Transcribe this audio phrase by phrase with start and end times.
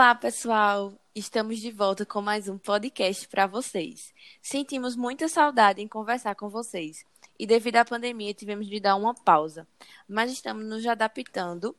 [0.00, 0.94] Olá, pessoal!
[1.14, 4.14] Estamos de volta com mais um podcast para vocês.
[4.40, 7.04] Sentimos muita saudade em conversar com vocês
[7.38, 9.68] e, devido à pandemia, tivemos de dar uma pausa,
[10.08, 11.76] mas estamos nos adaptando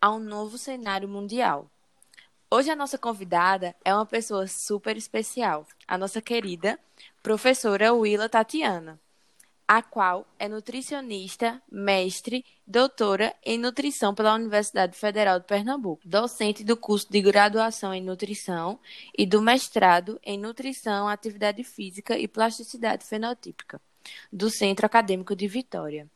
[0.00, 1.68] a um novo cenário mundial.
[2.48, 6.78] Hoje, a nossa convidada é uma pessoa super especial, a nossa querida
[7.24, 9.00] professora Willa Tatiana
[9.66, 16.76] a qual é nutricionista, mestre, doutora em nutrição pela Universidade Federal de Pernambuco, docente do
[16.76, 18.78] curso de graduação em nutrição
[19.16, 23.80] e do mestrado em nutrição, atividade física e plasticidade fenotípica
[24.32, 26.10] do Centro Acadêmico de Vitória.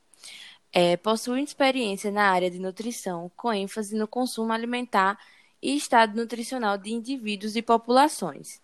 [0.71, 5.19] É, possui experiência na área de nutrição, com ênfase no consumo alimentar
[5.61, 8.61] e estado nutricional de indivíduos e populações.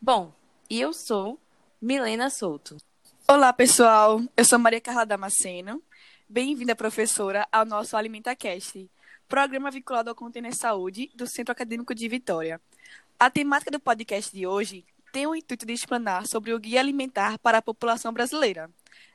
[0.00, 0.32] Bom,
[0.68, 1.38] e eu sou
[1.80, 2.76] Milena Souto.
[3.28, 4.20] Olá, pessoal.
[4.36, 5.80] Eu sou Maria Carla Damasceno.
[6.28, 8.90] Bem-vinda, professora, ao nosso AlimentaCast,
[9.28, 12.60] programa vinculado ao Container Saúde do Centro Acadêmico de Vitória.
[13.18, 17.38] A temática do podcast de hoje tem o intuito de explanar sobre o Guia Alimentar
[17.38, 18.68] para a População Brasileira.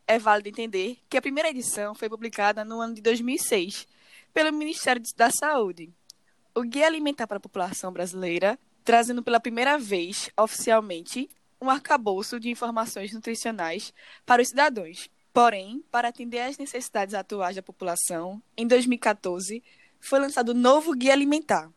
[0.07, 3.87] É válido entender que a primeira edição foi publicada no ano de 2006
[4.33, 5.91] pelo Ministério da Saúde.
[6.55, 11.29] O Guia Alimentar para a População Brasileira, trazendo pela primeira vez, oficialmente,
[11.61, 13.93] um arcabouço de informações nutricionais
[14.25, 15.09] para os cidadãos.
[15.33, 19.63] Porém, para atender às necessidades atuais da população, em 2014
[19.99, 21.71] foi lançado o novo Guia Alimentar.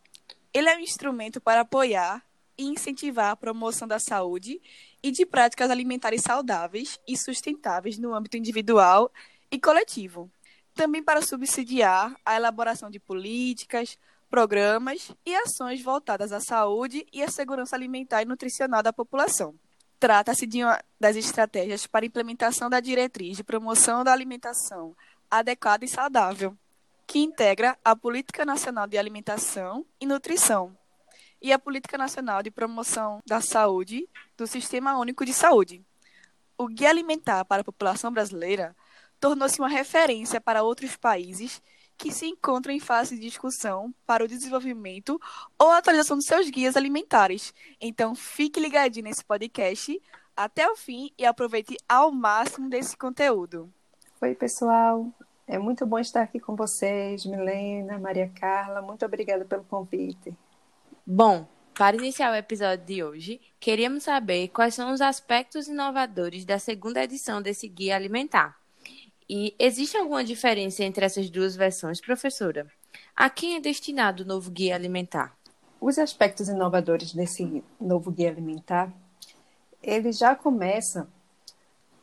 [0.53, 2.25] Ele é um instrumento para apoiar
[2.57, 4.61] e incentivar a promoção da saúde
[5.03, 9.11] e de práticas alimentares saudáveis e sustentáveis no âmbito individual
[9.51, 10.31] e coletivo.
[10.75, 13.99] Também para subsidiar a elaboração de políticas,
[14.29, 19.55] programas e ações voltadas à saúde e à segurança alimentar e nutricional da população.
[20.01, 24.97] Trata-se de uma das estratégias para implementação da diretriz de promoção da alimentação
[25.31, 26.57] adequada e saudável,
[27.07, 30.75] que integra a Política Nacional de Alimentação e Nutrição
[31.43, 34.09] e a Política Nacional de Promoção da Saúde
[34.39, 35.85] do Sistema Único de Saúde.
[36.57, 38.75] O Guia Alimentar para a População Brasileira
[39.21, 41.63] tornou-se uma referência para outros países
[42.01, 45.21] que se encontram em fase de discussão para o desenvolvimento
[45.59, 47.53] ou atualização dos seus guias alimentares.
[47.79, 50.01] Então, fique ligadinho nesse podcast
[50.35, 53.71] até o fim e aproveite ao máximo desse conteúdo.
[54.23, 55.07] Oi, pessoal.
[55.47, 58.81] É muito bom estar aqui com vocês, Milena, Maria Carla.
[58.81, 60.35] Muito obrigada pelo convite.
[61.07, 66.59] Bom, para iniciar o episódio de hoje, queríamos saber quais são os aspectos inovadores da
[66.59, 68.60] segunda edição desse guia alimentar.
[69.33, 72.67] E existe alguma diferença entre essas duas versões, professora?
[73.15, 75.33] A quem é destinado o novo guia alimentar?
[75.81, 78.93] Os aspectos inovadores desse novo guia alimentar,
[79.81, 81.07] ele já começa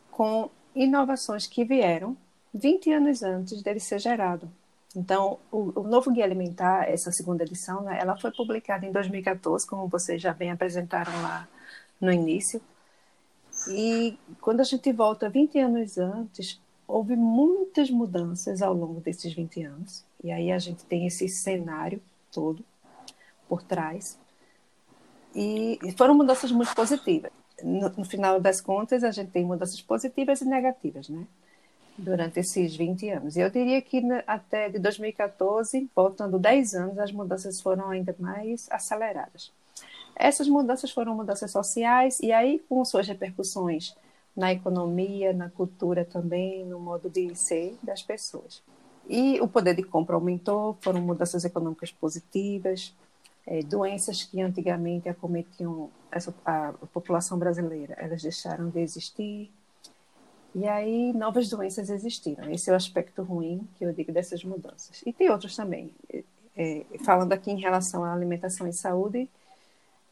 [0.10, 2.16] com inovações que vieram
[2.54, 4.50] 20 anos antes dele ser gerado.
[4.96, 9.68] Então, o, o novo guia alimentar, essa segunda edição, né, ela foi publicada em 2014,
[9.68, 11.46] como vocês já bem apresentaram lá
[12.00, 12.62] no início.
[13.68, 19.64] E quando a gente volta 20 anos antes, houve muitas mudanças ao longo desses 20
[19.64, 20.04] anos.
[20.24, 22.64] E aí a gente tem esse cenário todo
[23.48, 24.18] por trás.
[25.36, 27.32] E foram mudanças muito positivas.
[27.62, 31.26] No, no, final das contas, a gente tem mudanças positivas e negativas, né?
[31.98, 33.36] Durante esses 20 anos.
[33.36, 38.68] E eu diria que até de 2014, voltando 10 anos, as mudanças foram ainda mais
[38.70, 39.52] aceleradas.
[40.16, 43.96] Essas mudanças foram mudanças sociais, e aí, com suas repercussões
[44.38, 48.62] na economia, na cultura também, no modo de ser das pessoas.
[49.10, 52.94] E o poder de compra aumentou, foram mudanças econômicas positivas,
[53.48, 59.52] é, doenças que antigamente acometiam essa, a, população brasileira, elas deixaram de existir,
[60.54, 62.52] e aí novas doenças existiram.
[62.52, 65.02] Esse é o aspecto ruim que eu digo dessas mudanças.
[65.06, 65.92] E tem outros também.
[66.12, 66.24] É,
[66.56, 69.30] é falando aqui em relação à alimentação e saúde,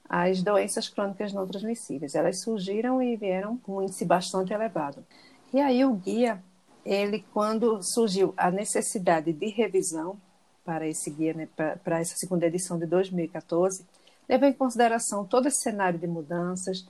[0.07, 2.16] as doenças crônicas não transmissíveis.
[2.16, 5.04] Elas surgiram e vieram com um índice bastante elevado.
[5.54, 6.44] E aí o guia,
[6.86, 10.18] ele, quando surgiu a necessidade de revisão
[10.63, 13.86] para esse guia, né, para, essa segunda edição de 2014,
[14.28, 16.88] levou em consideração todo esse cenário de mudanças,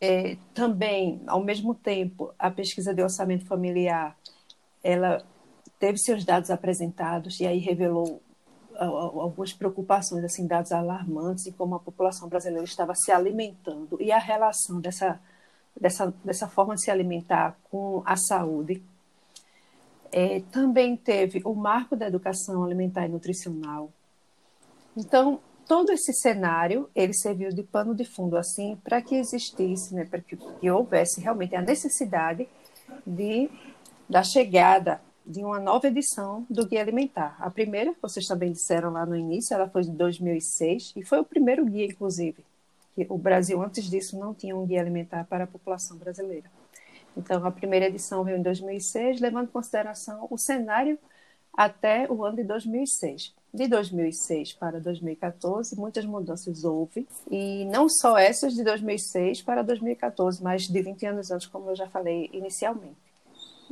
[0.00, 4.16] é, também, ao mesmo tempo, a pesquisa de orçamento familiar,
[4.82, 5.22] ela
[5.78, 8.22] teve seus dados apresentados e aí revelou
[8.84, 14.18] algumas preocupações, assim, dados alarmantes em como a população brasileira estava se alimentando e a
[14.18, 15.20] relação dessa,
[15.78, 18.82] dessa, dessa forma de se alimentar com a saúde.
[20.12, 23.90] É, também teve o marco da educação alimentar e nutricional.
[24.96, 30.06] Então, todo esse cenário, ele serviu de pano de fundo, assim, para que existisse, né,
[30.06, 32.48] para que, que houvesse realmente a necessidade
[33.06, 33.50] de,
[34.08, 37.36] da chegada de uma nova edição do Guia Alimentar.
[37.38, 41.24] A primeira, vocês também disseram lá no início, ela foi de 2006 e foi o
[41.24, 42.42] primeiro guia, inclusive.
[42.94, 46.50] Que o Brasil, antes disso, não tinha um guia alimentar para a população brasileira.
[47.14, 50.98] Então, a primeira edição veio em 2006, levando em consideração o cenário
[51.52, 53.34] até o ano de 2006.
[53.52, 60.42] De 2006 para 2014, muitas mudanças houve, e não só essas de 2006 para 2014,
[60.42, 63.07] mas de 20 anos antes, como eu já falei inicialmente.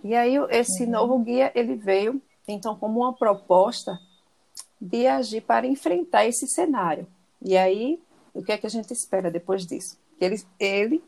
[0.02, 0.90] E aí esse uhum.
[0.90, 3.98] novo guia ele veio então como uma proposta
[4.80, 7.06] de agir para enfrentar esse cenário.
[7.42, 8.00] E aí
[8.32, 9.98] o que é que a gente espera depois disso?
[10.18, 11.04] Que ele, ele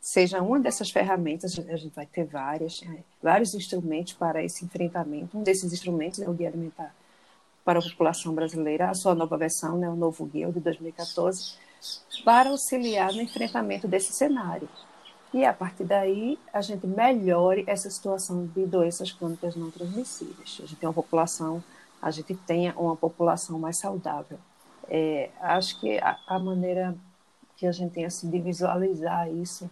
[0.00, 2.98] seja uma dessas ferramentas, a gente vai ter várias, né?
[3.22, 5.36] vários instrumentos para esse enfrentamento.
[5.36, 6.94] Um desses instrumentos é o Guia Alimentar
[7.64, 11.54] para a População Brasileira, a sua nova versão, né, o novo guia, de 2014,
[12.24, 14.68] para auxiliar no enfrentamento desse cenário
[15.34, 20.60] e a partir daí a gente melhore essa situação de doenças crônicas não transmissíveis.
[20.62, 21.62] A gente tem uma população,
[22.00, 24.38] a gente tenha uma população mais saudável.
[24.88, 26.96] É, acho que a, a, maneira
[27.56, 29.68] que a gente tem assim, de visualizar isso,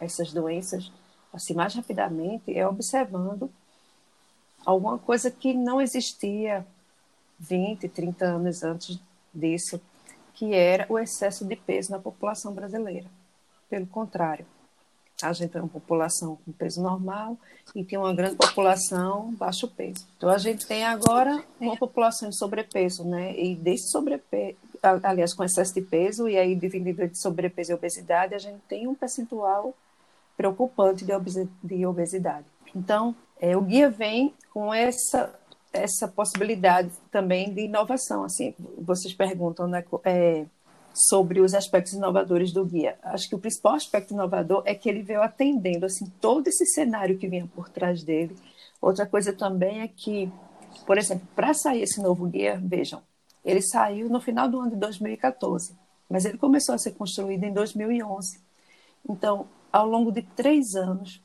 [0.00, 0.90] essas doenças,
[1.32, 3.48] assim mais rapidamente, é observando
[4.66, 6.66] alguma coisa que não existia
[7.38, 8.98] 20, 30 anos antes
[9.32, 9.80] disso,
[10.32, 13.08] que era o excesso de peso na população brasileira.
[13.70, 14.44] Pelo contrário,
[15.22, 17.38] a gente tem uma população com peso normal
[17.74, 20.06] e tem uma grande população baixo peso.
[20.16, 23.34] Então a gente tem agora uma população de sobrepeso, né?
[23.38, 24.56] E desse sobrepeso,
[25.02, 28.86] aliás, com excesso de peso e aí dividido entre sobrepeso e obesidade, a gente tem
[28.86, 29.74] um percentual
[30.36, 31.04] preocupante
[31.62, 32.46] de obesidade.
[32.74, 35.32] Então, é, o guia vem com essa
[35.74, 38.24] essa possibilidade também de inovação.
[38.24, 39.84] Assim, vocês perguntam, né?
[40.04, 40.46] É,
[40.94, 42.96] sobre os aspectos inovadores do guia.
[43.02, 47.18] Acho que o principal aspecto inovador é que ele veio atendendo assim todo esse cenário
[47.18, 48.36] que vinha por trás dele.
[48.80, 50.30] Outra coisa também é que,
[50.86, 53.02] por exemplo, para sair esse novo guia, vejam,
[53.44, 55.74] ele saiu no final do ano de 2014,
[56.08, 58.38] mas ele começou a ser construído em 2011.
[59.08, 61.20] Então, ao longo de três anos,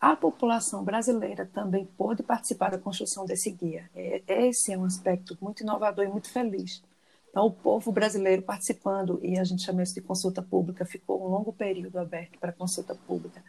[0.00, 3.90] a população brasileira também pôde participar da construção desse guia.
[3.94, 6.82] É, esse é um aspecto muito inovador e muito feliz.
[7.30, 11.28] Então, o povo brasileiro participando, e a gente chama isso de consulta pública, ficou um
[11.28, 13.42] longo período aberto para consulta pública,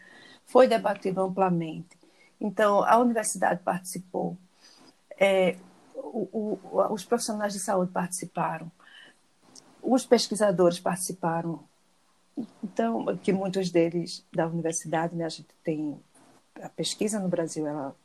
[0.46, 1.98] foi debatido amplamente.
[2.40, 4.38] Então, a universidade participou,
[5.20, 5.58] é,
[5.96, 8.72] o, o, os profissionais de saúde participaram,
[9.82, 11.64] os pesquisadores participaram,
[12.64, 16.00] então, que muitos deles da universidade, né, a gente tem
[16.62, 17.96] a pesquisa no Brasil, ela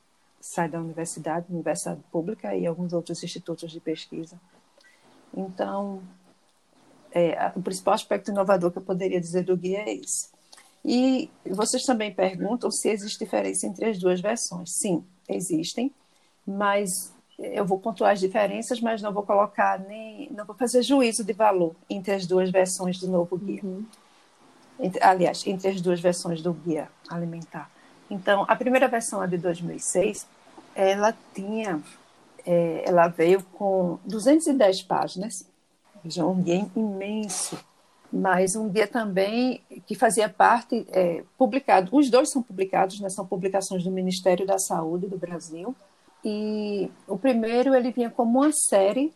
[0.41, 4.41] sai da universidade, universidade pública e alguns outros institutos de pesquisa.
[5.37, 6.03] Então,
[7.13, 10.29] é, o principal aspecto inovador que eu poderia dizer do guia é esse.
[10.85, 14.73] E vocês também perguntam se existe diferença entre as duas versões.
[14.73, 15.93] Sim, existem,
[16.47, 20.31] mas eu vou pontuar as diferenças, mas não vou colocar nem.
[20.31, 23.61] não vou fazer juízo de valor entre as duas versões do novo guia.
[23.63, 23.85] Uhum.
[24.79, 27.71] Entre, aliás, entre as duas versões do guia alimentar.
[28.09, 30.27] Então, a primeira versão, a de 2006,
[30.75, 31.83] ela tinha
[32.47, 35.45] é, ela veio com 210 páginas,
[36.05, 37.59] já um guia imenso,
[38.13, 43.27] mas um guia também que fazia parte, é, publicado, os dois são publicados, né, são
[43.27, 45.75] publicações do Ministério da Saúde do Brasil,
[46.25, 49.13] e o primeiro ele vinha como uma série,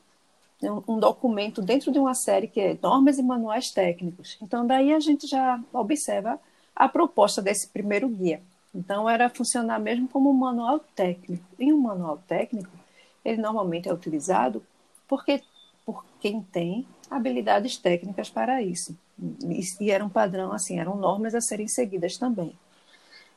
[0.63, 4.37] um, um documento dentro de uma série que é normas e manuais técnicos.
[4.43, 6.39] Então daí a gente já observa
[6.75, 8.43] a proposta desse primeiro guia.
[8.75, 11.45] Então era funcionar mesmo como um manual técnico.
[11.59, 12.71] E um manual técnico
[13.25, 14.63] ele normalmente é utilizado
[15.07, 15.43] porque
[15.85, 18.97] por quem tem habilidades técnicas para isso.
[19.81, 22.55] E era um padrão, assim, eram normas a serem seguidas também.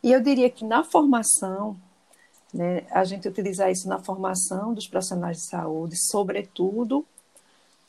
[0.01, 1.75] E eu diria que na formação,
[2.53, 7.05] né, a gente utilizar isso na formação dos profissionais de saúde, sobretudo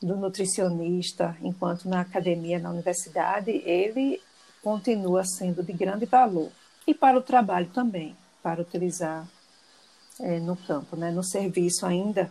[0.01, 4.21] do nutricionista, enquanto na academia, na universidade, ele
[4.63, 6.51] continua sendo de grande valor.
[6.87, 9.27] E para o trabalho também, para utilizar
[10.19, 11.11] é, no campo, né?
[11.11, 12.29] no serviço ainda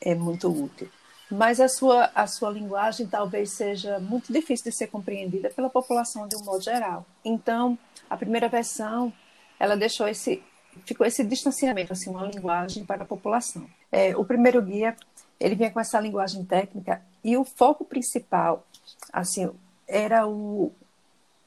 [0.00, 0.88] é muito útil.
[1.30, 6.26] Mas a sua, a sua linguagem talvez seja muito difícil de ser compreendida pela população
[6.26, 7.06] de um modo geral.
[7.24, 9.12] Então, a primeira versão,
[9.58, 10.42] ela deixou esse,
[10.84, 13.64] ficou esse distanciamento, assim, uma linguagem para a população.
[13.92, 14.96] É, o primeiro guia,
[15.38, 18.66] ele vinha com essa linguagem técnica e o foco principal,
[19.12, 19.48] assim,
[19.86, 20.72] era o,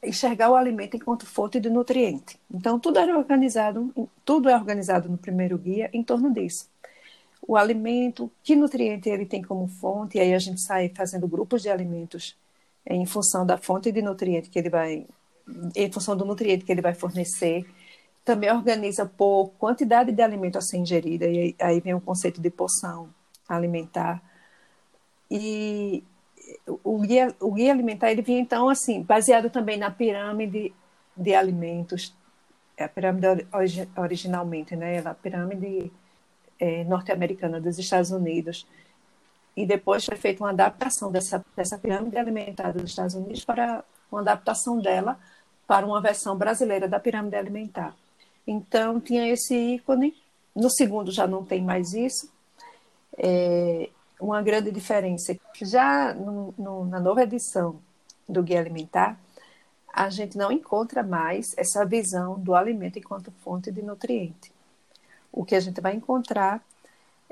[0.03, 2.39] enxergar o alimento enquanto fonte de nutriente.
[2.53, 3.91] Então, tudo era organizado,
[4.25, 6.67] tudo é organizado no primeiro guia em torno disso.
[7.45, 11.61] O alimento, que nutriente ele tem como fonte, e aí a gente sai fazendo grupos
[11.61, 12.37] de alimentos
[12.85, 15.05] em função da fonte de nutriente que ele vai,
[15.75, 17.65] em função do nutriente que ele vai fornecer.
[18.23, 22.49] Também organiza por quantidade de alimento a ser ingerida, e aí vem o conceito de
[22.49, 23.09] porção
[23.47, 24.23] alimentar.
[25.29, 26.03] E
[26.83, 30.73] o guia, o guia alimentar ele vinha então assim baseado também na pirâmide
[31.15, 32.15] de alimentos.
[32.77, 33.47] É a pirâmide
[33.95, 34.99] originalmente né?
[34.99, 35.91] A pirâmide
[36.59, 38.67] é, norte-americana dos Estados Unidos.
[39.55, 44.21] E depois foi feita uma adaptação dessa dessa pirâmide alimentar dos Estados Unidos para uma
[44.21, 45.19] adaptação dela
[45.67, 47.95] para uma versão brasileira da pirâmide alimentar.
[48.45, 50.15] Então tinha esse ícone.
[50.55, 52.31] No segundo já não tem mais isso.
[53.17, 53.89] É,
[54.19, 55.35] uma grande diferença.
[55.61, 57.79] Já no, no, na nova edição
[58.27, 59.19] do Guia Alimentar,
[59.91, 64.51] a gente não encontra mais essa visão do alimento enquanto fonte de nutriente.
[65.31, 66.63] O que a gente vai encontrar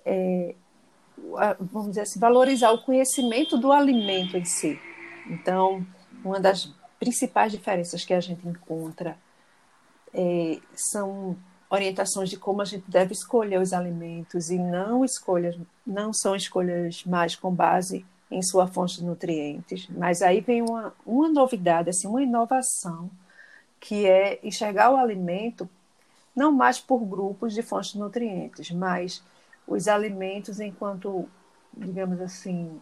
[0.05, 0.55] é,
[1.59, 4.79] vamos dizer assim, valorizar o conhecimento do alimento em si.
[5.27, 5.85] Então,
[6.23, 9.17] uma das principais diferenças que a gente encontra
[10.13, 11.37] é, são
[11.71, 17.05] orientações de como a gente deve escolher os alimentos e não escolhas, não são escolhas
[17.05, 22.07] mais com base em sua fonte de nutrientes, mas aí vem uma, uma novidade, assim,
[22.07, 23.09] uma inovação,
[23.79, 25.67] que é enxergar o alimento
[26.35, 29.23] não mais por grupos de fontes de nutrientes, mas
[29.67, 31.27] os alimentos enquanto,
[31.75, 32.79] digamos assim,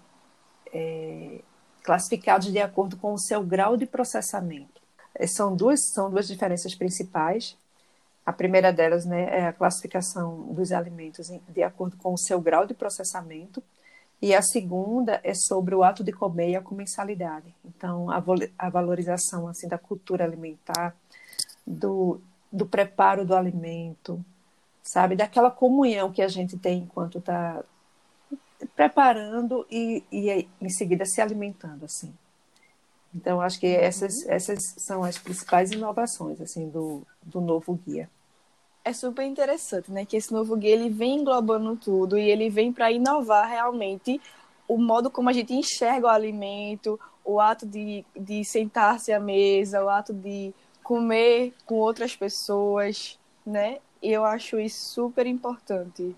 [0.73, 1.41] é,
[1.83, 4.79] classificados de acordo com o seu grau de processamento.
[5.15, 7.57] É, são duas, são duas diferenças principais.
[8.29, 12.67] A primeira delas né, é a classificação dos alimentos de acordo com o seu grau
[12.67, 13.63] de processamento,
[14.21, 17.51] e a segunda é sobre o ato de comer e a comensalidade.
[17.65, 18.23] Então, a,
[18.55, 20.95] a valorização assim da cultura alimentar,
[21.65, 22.21] do,
[22.51, 24.23] do preparo do alimento,
[24.83, 27.63] sabe, daquela comunhão que a gente tem enquanto está
[28.75, 32.13] preparando e, e em seguida se alimentando assim.
[33.11, 38.07] Então, acho que essas, essas são as principais inovações assim do, do novo guia
[38.89, 40.05] é super interessante, né?
[40.05, 44.19] Que esse novo guia ele vem englobando tudo e ele vem para inovar realmente
[44.67, 49.83] o modo como a gente enxerga o alimento, o ato de, de sentar-se à mesa,
[49.83, 50.53] o ato de
[50.83, 53.79] comer com outras pessoas, né?
[54.01, 56.15] E eu acho isso super importante.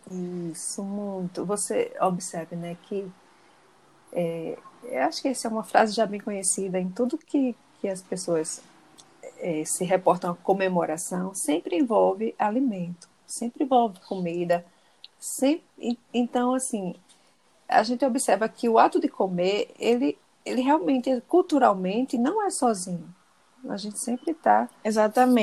[0.51, 1.45] Isso, muito.
[1.45, 3.09] Você observe, né, que
[4.13, 7.87] é, eu acho que essa é uma frase já bem conhecida em tudo que, que
[7.87, 8.61] as pessoas
[9.41, 14.63] é, se reporta uma comemoração, sempre envolve alimento, sempre envolve comida.
[15.19, 16.95] Sempre, então, assim,
[17.67, 23.13] a gente observa que o ato de comer, ele, ele realmente, culturalmente, não é sozinho.
[23.67, 24.69] A gente sempre está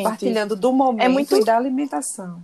[0.03, 1.37] partilhando do momento é muito...
[1.37, 2.43] e da alimentação.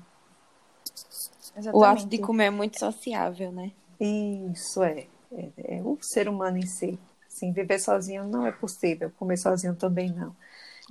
[1.56, 1.76] Exatamente.
[1.76, 3.72] O ato de comer é muito sociável, né?
[4.00, 5.06] Isso é.
[5.32, 6.98] É, é o ser humano em si.
[7.28, 10.34] Assim, viver sozinho não é possível, comer sozinho também não.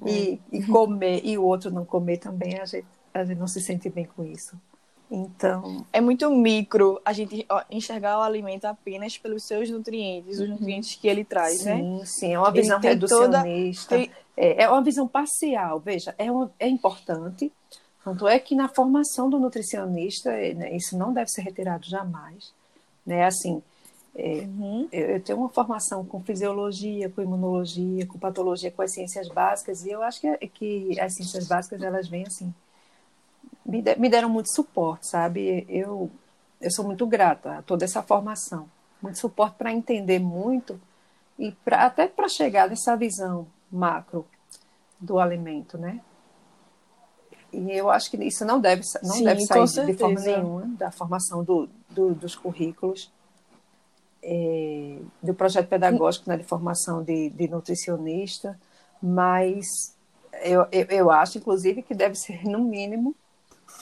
[0.06, 0.58] E, é.
[0.58, 3.90] e comer e o outro não comer também, a gente, a gente não se sente
[3.90, 4.58] bem com isso.
[5.12, 5.86] Então.
[5.94, 10.56] É muito micro a gente enxergar o alimento apenas pelos seus nutrientes, os uhum.
[10.56, 11.78] nutrientes que ele traz, sim, né?
[11.78, 14.00] Sim, sim, é uma visão reducionista.
[14.00, 14.12] Toda...
[14.36, 15.80] É, é uma visão parcial.
[15.80, 17.52] Veja, é, uma, é importante.
[18.04, 22.52] Tanto é que na formação do nutricionista, né, isso não deve ser retirado jamais.
[23.06, 23.24] Né?
[23.24, 23.62] Assim,
[24.16, 24.88] é, uhum.
[24.92, 29.90] eu, tenho uma formação com fisiologia, com imunologia, com patologia, com as ciências básicas, e
[29.90, 32.54] eu acho que, que as ciências básicas, elas vêm assim,
[33.66, 35.66] me, de, me deram muito suporte, sabe?
[35.68, 36.12] Eu,
[36.62, 38.70] eu sou muito grata a toda essa formação,
[39.02, 40.80] muito suporte para entender muito
[41.40, 44.28] e pra, até para chegar nessa visão macro
[45.00, 46.00] do alimento, né?
[47.52, 50.92] E eu acho que isso não deve, não Sim, deve sair de forma nenhuma da
[50.92, 53.12] formação do, do, dos currículos
[54.24, 58.58] é, do projeto pedagógico né, de formação de, de nutricionista,
[59.02, 59.66] mas
[60.42, 63.14] eu, eu, eu, acho, inclusive, que deve ser, no mínimo,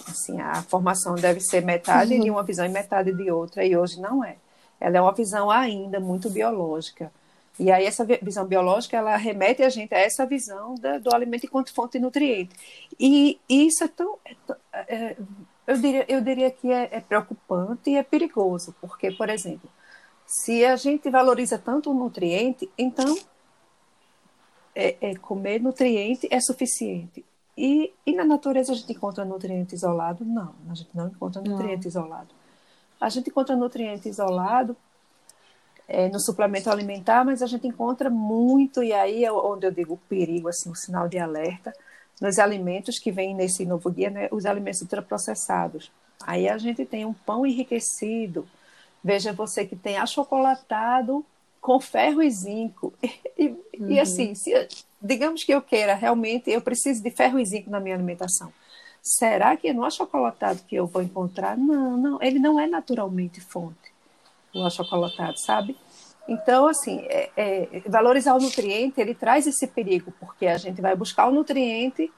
[0.08, 2.22] assim, a formação deve ser metade uhum.
[2.22, 4.36] de uma visão e metade de outra, e hoje não é.
[4.80, 7.12] Ela é uma visão ainda muito biológica.
[7.60, 11.46] E aí essa visão biológica, ela remete a gente a essa visão da, do alimento
[11.46, 12.56] enquanto fonte de nutriente.
[13.00, 14.18] E, isso é tão...
[14.74, 15.18] É, é,
[15.68, 19.70] eu diria, eu diria que é, é preocupante e é perigoso, porque, por exemplo,
[20.32, 23.18] se a gente valoriza tanto o nutriente, então
[24.74, 27.26] é, é, comer nutriente é suficiente.
[27.58, 30.24] E, e, na natureza a gente encontra nutriente isolado?
[30.24, 31.90] Não, a gente não encontra nutriente não.
[31.90, 32.30] isolado.
[33.00, 34.78] A gente encontra nutriente isolado
[35.86, 39.96] é, no suplemento alimentar, mas a gente encontra muito, e aí é onde eu digo
[39.96, 41.74] o perigo, assim, o sinal de alerta,
[42.22, 45.92] nos alimentos que vêm nesse novo guia, né, os alimentos ultraprocessados.
[46.26, 48.48] Aí a gente tem um pão enriquecido,
[49.04, 51.26] veja você que tem achocolatado
[51.60, 52.94] com ferro e zinco.
[53.38, 53.90] E, uhum.
[53.90, 54.52] e assim, se,
[55.02, 58.54] digamos que eu queira realmente, eu preciso de ferro e zinco na minha alimentação.
[59.02, 61.58] Será que no achocolatado que eu vou encontrar?
[61.58, 63.92] Não, não, ele não é naturalmente fonte,
[64.54, 65.76] o achocolatado, sabe?
[66.28, 70.96] Então, assim, é, é, valorizar o nutriente, ele traz esse perigo, porque a gente vai
[70.96, 72.12] buscar o nutriente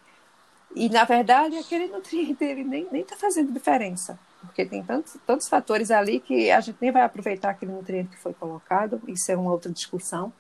[0.76, 5.90] e, na verdade, aquele nutriente ele nem está fazendo diferença, porque tem tantos, tantos fatores
[5.92, 9.52] ali que a gente nem vai aproveitar aquele nutriente que foi colocado, isso é uma
[9.52, 10.32] outra discussão.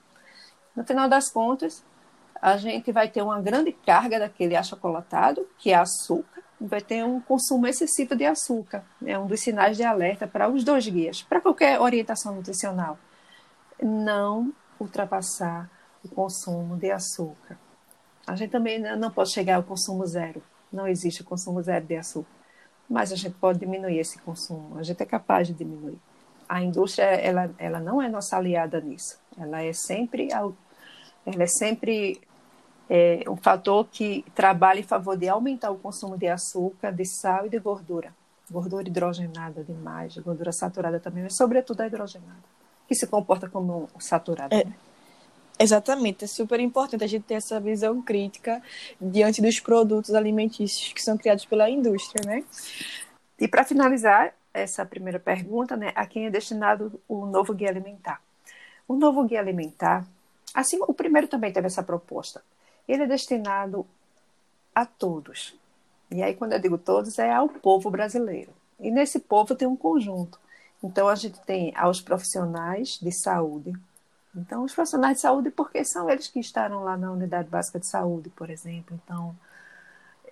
[0.76, 1.84] No final das contas,
[2.42, 7.04] a gente vai ter uma grande carga daquele achocolatado, que é açúcar, e vai ter
[7.04, 8.84] um consumo excessivo de açúcar.
[9.06, 12.98] É um dos sinais de alerta para os dois guias, para qualquer orientação nutricional.
[13.82, 15.70] Não ultrapassar
[16.04, 17.58] o consumo de açúcar.
[18.28, 20.42] A gente também não pode chegar ao consumo zero.
[20.72, 22.43] Não existe consumo zero de açúcar.
[22.94, 24.78] Mas a gente pode diminuir esse consumo.
[24.78, 25.98] A gente é capaz de diminuir.
[26.48, 29.18] A indústria, ela, ela não é nossa aliada nisso.
[29.36, 30.54] Ela é sempre, ela
[31.26, 32.22] é sempre
[32.88, 37.48] é, um fator que trabalha em favor de aumentar o consumo de açúcar, de sal
[37.48, 38.14] e de gordura.
[38.52, 42.44] Gordura hidrogenada demais, gordura saturada também, mas sobretudo a hidrogenada,
[42.88, 44.56] que se comporta como saturada.
[44.56, 44.66] É.
[44.66, 44.74] Né?
[45.60, 48.62] Exatamente, é super importante a gente ter essa visão crítica
[49.00, 52.44] diante dos produtos alimentícios que são criados pela indústria, né?
[53.40, 58.22] E para finalizar essa primeira pergunta, né, a quem é destinado o novo guia alimentar?
[58.88, 60.06] O novo guia alimentar,
[60.54, 62.44] assim, o primeiro também teve essa proposta.
[62.88, 63.86] Ele é destinado
[64.74, 65.56] a todos.
[66.12, 68.52] E aí, quando eu digo todos, é ao povo brasileiro.
[68.80, 70.38] E nesse povo tem um conjunto.
[70.84, 73.74] Então, a gente tem aos profissionais de saúde,
[74.36, 77.88] então, os profissionais de saúde, porque são eles que estarão lá na unidade básica de
[77.88, 79.00] saúde, por exemplo.
[79.04, 79.36] Então,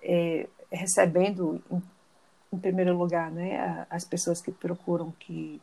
[0.02, 1.82] é, recebendo, em,
[2.52, 5.60] em, primeiro lugar, né, as pessoas que procuram que,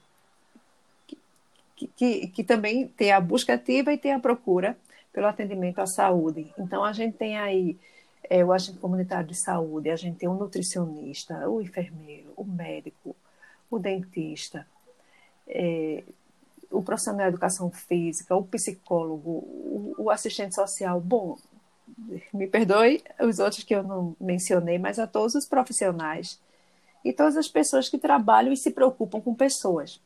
[1.75, 4.77] que, que, que também tem a busca ativa e tem a procura
[5.11, 6.53] pelo atendimento à saúde.
[6.57, 7.77] Então, a gente tem aí
[8.29, 13.13] é, o agente comunitário de saúde, a gente tem o nutricionista, o enfermeiro, o médico,
[13.69, 14.65] o dentista,
[15.45, 16.03] é,
[16.71, 21.37] o profissional da educação física, o psicólogo, o, o, assistente social, bom,
[22.33, 26.39] me perdoe os outros que eu não mencionei, mas a todos os profissionais
[27.03, 29.99] e todas as pessoas que trabalham e se preocupam com pessoas.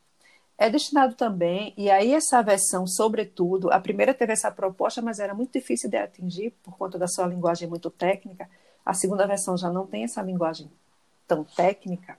[0.56, 5.34] É destinado também, e aí essa versão, sobretudo, a primeira teve essa proposta, mas era
[5.34, 8.48] muito difícil de atingir por conta da sua linguagem muito técnica.
[8.86, 10.70] A segunda versão já não tem essa linguagem
[11.26, 12.16] tão técnica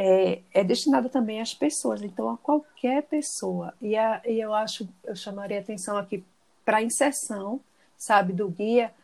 [0.00, 3.74] é, é destinada também às pessoas, então a qualquer pessoa.
[3.82, 6.24] E, a, e eu acho, eu chamaria atenção aqui
[6.64, 7.60] para a inserção,
[7.96, 8.94] sabe, do guia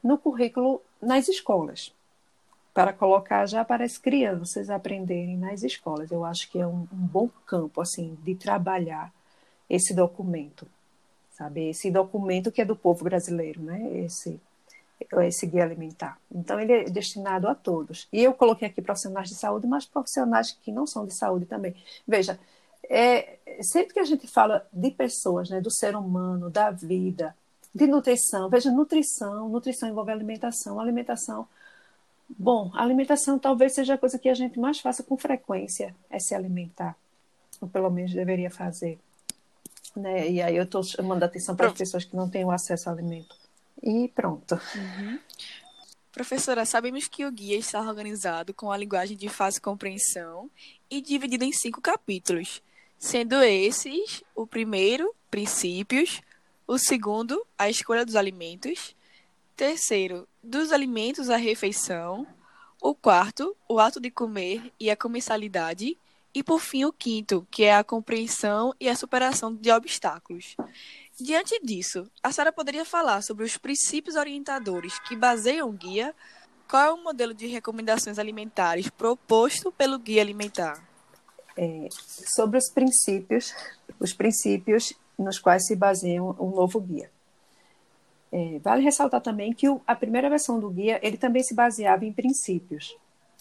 [0.00, 1.92] no currículo nas escolas,
[2.72, 6.12] para colocar já para as crianças aprenderem nas escolas.
[6.12, 9.12] Eu acho que é um, um bom campo, assim, de trabalhar
[9.68, 10.68] esse documento,
[11.32, 14.40] sabe, esse documento que é do povo brasileiro, né, esse
[15.22, 16.18] esse guia alimentar.
[16.30, 18.08] Então, ele é destinado a todos.
[18.12, 21.74] E eu coloquei aqui profissionais de saúde, mas profissionais que não são de saúde também.
[22.06, 22.38] Veja,
[22.88, 27.34] é, sempre que a gente fala de pessoas, né, do ser humano, da vida,
[27.74, 31.46] de nutrição, veja, nutrição, nutrição envolve alimentação, alimentação.
[32.28, 36.34] Bom, alimentação talvez seja a coisa que a gente mais faça com frequência, é se
[36.34, 36.96] alimentar,
[37.60, 38.98] ou pelo menos deveria fazer.
[39.96, 40.30] Né?
[40.30, 42.88] E aí eu estou chamando a atenção para as pessoas que não têm o acesso
[42.88, 43.43] ao alimento
[43.82, 44.54] e pronto.
[44.74, 45.18] Uhum.
[46.12, 50.48] Professora, sabemos que o guia está organizado com a linguagem de fácil compreensão
[50.88, 52.62] e dividido em cinco capítulos,
[52.98, 56.22] sendo esses o primeiro, princípios,
[56.66, 58.94] o segundo, a escolha dos alimentos,
[59.56, 62.26] terceiro, dos alimentos à refeição,
[62.80, 65.98] o quarto, o ato de comer e a comensalidade,
[66.34, 70.56] e por fim o quinto, que é a compreensão e a superação de obstáculos.
[71.20, 76.14] Diante disso, a senhora poderia falar sobre os princípios orientadores que baseiam o guia?
[76.68, 80.82] Qual é o modelo de recomendações alimentares proposto pelo guia alimentar?
[81.56, 83.54] É, sobre os princípios,
[84.00, 87.10] os princípios nos quais se baseia o novo guia.
[88.32, 92.04] É, vale ressaltar também que o, a primeira versão do guia ele também se baseava
[92.04, 92.96] em princípios.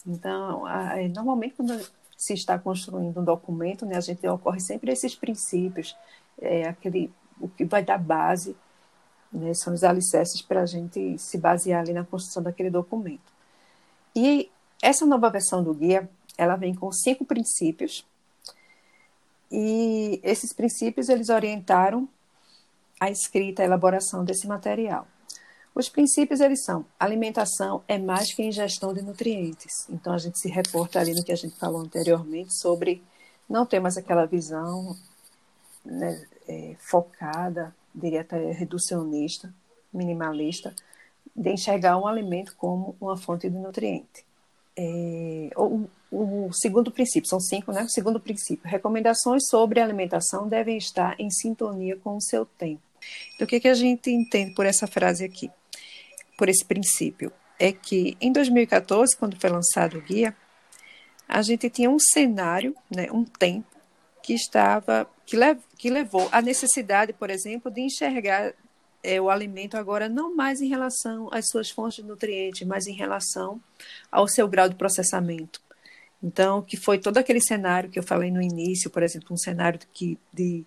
[0.06, 1.80] Então, a, é, normalmente, quando
[2.16, 5.98] se está construindo um documento, né, a gente ocorre sempre esses princípios,
[6.40, 8.56] é, aquele, o que vai dar base,
[9.32, 13.32] né, são os alicerces para a gente se basear ali na construção daquele documento.
[14.16, 14.50] E
[14.82, 18.06] essa nova versão do guia, ela vem com cinco princípios,
[19.52, 22.10] e esses princípios eles orientaram
[23.00, 25.08] a escrita, a elaboração desse material.
[25.76, 29.88] Os princípios eles são: alimentação é mais que ingestão de nutrientes.
[29.90, 33.04] Então a gente se reporta ali no que a gente falou anteriormente sobre
[33.50, 34.96] não ter mais aquela visão
[35.84, 39.54] né, é, focada, diria até reducionista,
[39.94, 40.74] minimalista,
[41.36, 44.26] de enxergar um alimento como uma fonte de nutriente.
[44.76, 47.84] É, o, o, segundo princípio, são cinco, né?
[47.84, 52.82] O segundo princípio, recomendações sobre alimentação devem estar em sintonia com o seu tempo.
[53.36, 55.52] Então, o que, que a gente entende por essa frase aqui?
[56.38, 57.32] Por esse princípio?
[57.60, 60.36] É que em 2014, quando foi lançado o guia,
[61.28, 63.68] a gente tinha um cenário, né, um tempo,
[64.22, 68.54] que estava, que, lev, que levou à necessidade, por exemplo, de enxergar
[69.04, 72.94] é, o alimento agora não mais em relação às suas fontes de nutrientes, mas em
[72.94, 73.60] relação
[74.10, 75.60] ao seu grau de processamento.
[76.24, 79.78] Então, que foi todo aquele cenário que eu falei no início, por exemplo, um cenário
[79.92, 80.64] que, de,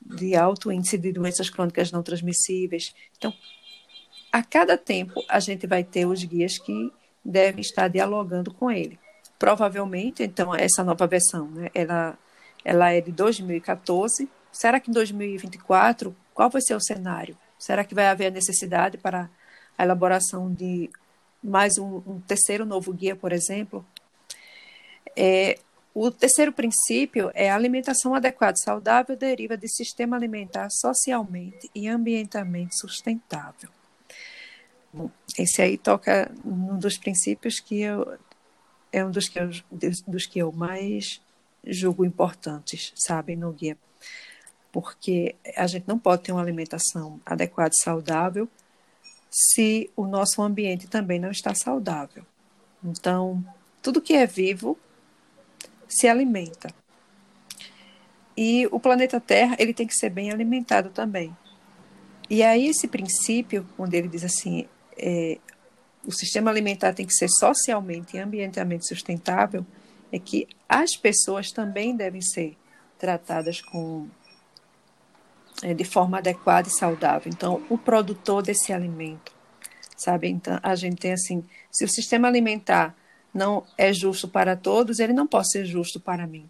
[0.00, 2.94] de alto índice de doenças crônicas não transmissíveis.
[3.18, 3.34] Então,
[4.32, 6.90] a cada tempo, a gente vai ter os guias que
[7.22, 8.98] devem estar dialogando com ele.
[9.38, 12.18] Provavelmente, então, essa nova versão, né, ela,
[12.64, 14.37] ela é de 2014.
[14.52, 17.36] Será que em 2024, qual vai ser o cenário?
[17.58, 19.28] Será que vai haver a necessidade para
[19.76, 20.90] a elaboração de
[21.42, 23.84] mais um, um terceiro novo guia, por exemplo?
[25.16, 25.58] É,
[25.94, 31.88] o terceiro princípio é a alimentação adequada e saudável deriva de sistema alimentar socialmente e
[31.88, 33.68] ambientalmente sustentável.
[34.92, 38.18] Bom, esse aí toca num dos princípios que eu
[38.90, 39.50] é um dos que eu,
[40.06, 41.20] dos que eu mais
[41.66, 43.76] julgo importantes, sabe, no guia
[44.80, 48.48] porque a gente não pode ter uma alimentação adequada e saudável
[49.28, 52.24] se o nosso ambiente também não está saudável.
[52.84, 53.44] Então,
[53.82, 54.78] tudo que é vivo
[55.88, 56.72] se alimenta.
[58.36, 61.36] E o planeta Terra, ele tem que ser bem alimentado também.
[62.30, 65.38] E aí esse princípio, onde ele diz assim, é,
[66.06, 69.66] o sistema alimentar tem que ser socialmente e ambientalmente sustentável,
[70.12, 72.56] é que as pessoas também devem ser
[72.96, 74.06] tratadas com
[75.62, 77.30] é, de forma adequada e saudável.
[77.32, 79.32] Então, o produtor desse alimento,
[79.96, 80.28] sabe?
[80.28, 82.96] Então, a gente tem assim, se o sistema alimentar
[83.32, 86.48] não é justo para todos, ele não pode ser justo para mim.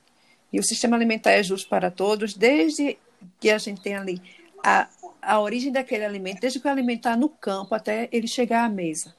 [0.52, 2.98] E o sistema alimentar é justo para todos desde
[3.40, 4.22] que a gente tem ali
[4.64, 4.88] a,
[5.20, 8.68] a origem daquele alimento, desde que o alimento está no campo até ele chegar à
[8.68, 9.14] mesa.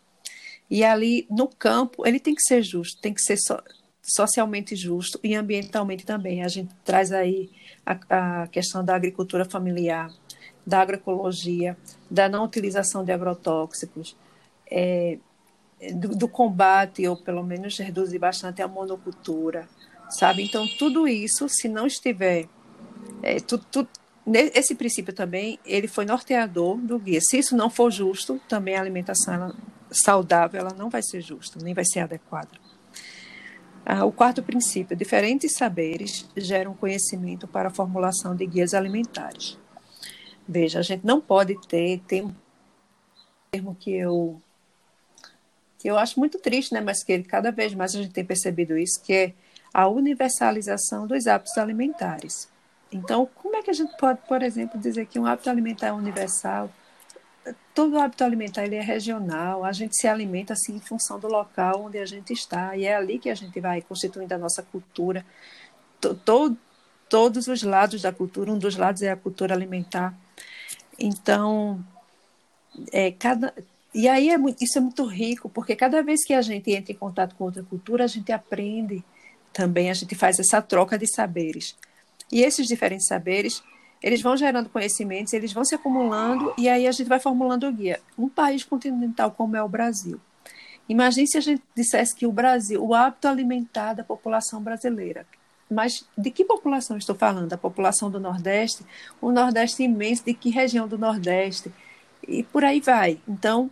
[0.69, 3.57] E ali no campo, ele tem que ser justo, tem que ser so,
[4.01, 6.43] socialmente justo e ambientalmente também.
[6.43, 7.49] A gente traz aí
[7.89, 10.11] a, a questão da agricultura familiar,
[10.65, 11.75] da agroecologia,
[12.09, 14.15] da não utilização de agrotóxicos,
[14.69, 15.17] é,
[15.95, 19.67] do, do, combate, ou pelo menos reduzir bastante a monocultura,
[20.09, 20.43] sabe?
[20.43, 22.47] Então, tudo isso, se não estiver.
[23.23, 23.87] É, tu, tu,
[24.27, 27.19] esse princípio também, ele foi norteador do guia.
[27.21, 29.55] Se isso não for justo, também a alimentação ela,
[29.89, 32.49] saudável ela não vai ser justa, nem vai ser adequada.
[33.91, 39.57] Ah, o quarto princípio: diferentes saberes geram conhecimento para a formulação de guias alimentares.
[40.47, 42.35] Veja, a gente não pode ter, tem um
[43.49, 44.39] termo que eu
[45.79, 48.77] que eu acho muito triste, né, mas que cada vez mais a gente tem percebido
[48.77, 49.33] isso, que é
[49.73, 52.47] a universalização dos hábitos alimentares.
[52.91, 55.93] Então, como é que a gente pode, por exemplo, dizer que um hábito alimentar é
[55.93, 56.69] universal
[57.73, 61.27] todo o hábito alimentar ele é regional, a gente se alimenta assim em função do
[61.27, 64.61] local onde a gente está, e é ali que a gente vai constituindo a nossa
[64.61, 65.25] cultura.
[66.25, 66.57] Todo,
[67.07, 70.13] todos os lados da cultura, um dos lados é a cultura alimentar.
[70.97, 71.83] Então,
[72.91, 73.53] é, cada,
[73.93, 76.91] e aí é muito, isso é muito rico, porque cada vez que a gente entra
[76.91, 79.03] em contato com outra cultura, a gente aprende
[79.51, 81.75] também, a gente faz essa troca de saberes.
[82.31, 83.63] E esses diferentes saberes
[84.01, 87.71] eles vão gerando conhecimentos, eles vão se acumulando e aí a gente vai formulando o
[87.71, 87.99] guia.
[88.17, 90.19] Um país continental como é o Brasil.
[90.87, 95.25] Imagine se a gente dissesse que o Brasil, o hábito alimentar da população brasileira.
[95.69, 97.53] Mas de que população estou falando?
[97.53, 98.83] A população do Nordeste?
[99.21, 101.71] O Nordeste imenso, de que região do Nordeste?
[102.27, 103.19] E por aí vai.
[103.27, 103.69] Então,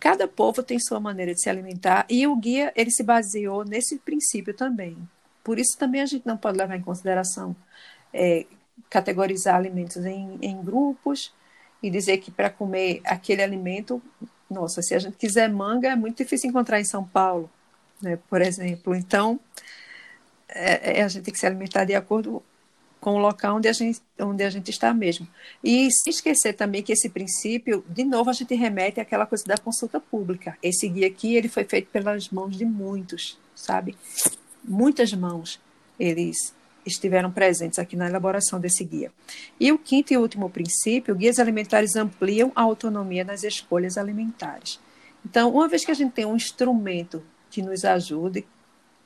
[0.00, 3.98] cada povo tem sua maneira de se alimentar e o guia ele se baseou nesse
[3.98, 4.96] princípio também.
[5.44, 7.54] Por isso também a gente não pode levar em consideração
[8.12, 8.44] é,
[8.88, 11.32] categorizar alimentos em, em grupos
[11.82, 14.02] e dizer que para comer aquele alimento,
[14.50, 17.50] nossa, se a gente quiser manga, é muito difícil encontrar em São Paulo.
[18.00, 18.94] né, por exemplo.
[18.94, 19.38] Então,
[20.48, 22.42] é, é, a gente tem que se alimentar de acordo
[23.00, 25.28] com o local onde a gente, onde a gente está mesmo.
[25.62, 29.56] E se esquecer também que esse princípio, de novo, a gente remete àquela coisa da
[29.56, 30.58] consulta pública.
[30.62, 33.96] Esse guia aqui, ele foi feito pelas mãos de muitos, sabe?
[34.64, 35.60] Muitas mãos
[35.98, 36.54] eles
[36.92, 39.12] estiveram presentes aqui na elaboração desse guia.
[39.58, 44.80] E o quinto e último princípio, guias alimentares ampliam a autonomia nas escolhas alimentares.
[45.24, 48.46] Então, uma vez que a gente tem um instrumento que nos ajude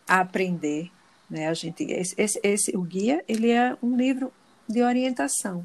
[0.06, 0.90] a aprender
[1.32, 1.48] né?
[1.48, 4.30] A gente, esse, esse, esse, o guia ele é um livro
[4.68, 5.64] de orientação.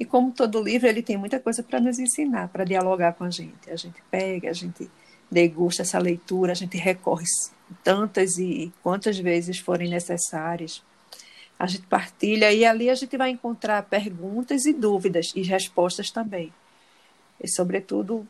[0.00, 3.30] E como todo livro, ele tem muita coisa para nos ensinar, para dialogar com a
[3.30, 3.70] gente.
[3.70, 4.90] A gente pega, a gente
[5.30, 7.26] degusta essa leitura, a gente recorre
[7.82, 10.82] tantas e quantas vezes forem necessárias.
[11.58, 16.52] A gente partilha e ali a gente vai encontrar perguntas e dúvidas e respostas também.
[17.42, 18.26] E, sobretudo,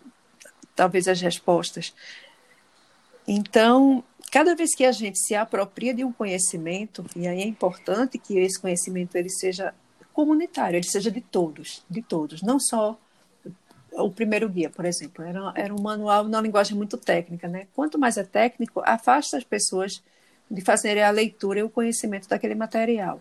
[0.74, 1.94] talvez as respostas.
[3.26, 8.18] Então, cada vez que a gente se apropria de um conhecimento, e aí é importante
[8.18, 9.74] que esse conhecimento ele seja
[10.12, 12.98] comunitário, ele seja de todos, de todos, não só
[13.92, 17.66] o primeiro guia, por exemplo, era, era um manual na linguagem muito técnica, né?
[17.74, 20.02] Quanto mais é técnico, afasta as pessoas
[20.50, 23.20] de fazerem a leitura e o conhecimento daquele material.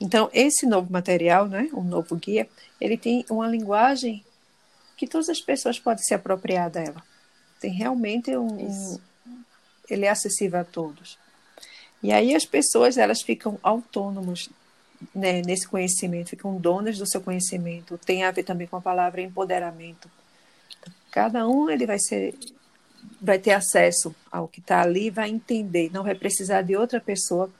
[0.00, 2.48] Então, esse novo material, né, o novo guia,
[2.80, 4.24] ele tem uma linguagem
[4.96, 7.02] que todas as pessoas podem se apropriar dela.
[7.60, 8.98] Tem realmente um, um
[9.88, 11.18] ele é acessível a todos.
[12.02, 14.48] E aí as pessoas elas ficam autônomas
[15.14, 17.98] né, nesse conhecimento, ficam donas do seu conhecimento.
[17.98, 20.10] Tem a ver também com a palavra empoderamento.
[21.10, 22.34] Cada um ele vai ser
[23.20, 27.50] vai ter acesso ao que está ali, vai entender, não vai precisar de outra pessoa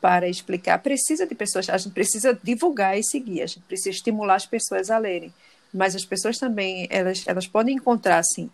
[0.00, 0.78] para explicar.
[0.78, 4.90] Precisa de pessoas, a gente precisa divulgar esse guia, a gente precisa estimular as pessoas
[4.90, 5.32] a lerem.
[5.72, 8.50] Mas as pessoas também, elas, elas podem encontrar, assim,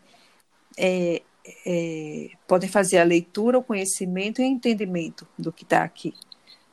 [0.76, 1.22] é,
[1.64, 6.12] é, podem fazer a leitura, o conhecimento e o entendimento do que está aqui.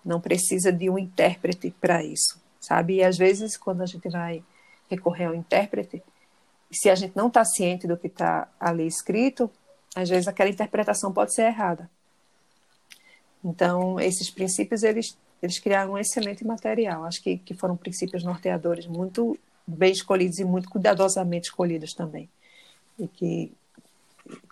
[0.03, 2.95] Não precisa de um intérprete para isso, sabe?
[2.95, 4.43] E às vezes, quando a gente vai
[4.89, 6.03] recorrer ao intérprete,
[6.73, 9.49] se a gente não está ciente do que está ali escrito,
[9.95, 11.89] às vezes aquela interpretação pode ser errada.
[13.43, 17.03] Então, esses princípios, eles, eles criaram um excelente material.
[17.03, 22.29] Acho que, que foram princípios norteadores muito bem escolhidos e muito cuidadosamente escolhidos também.
[22.97, 23.51] E que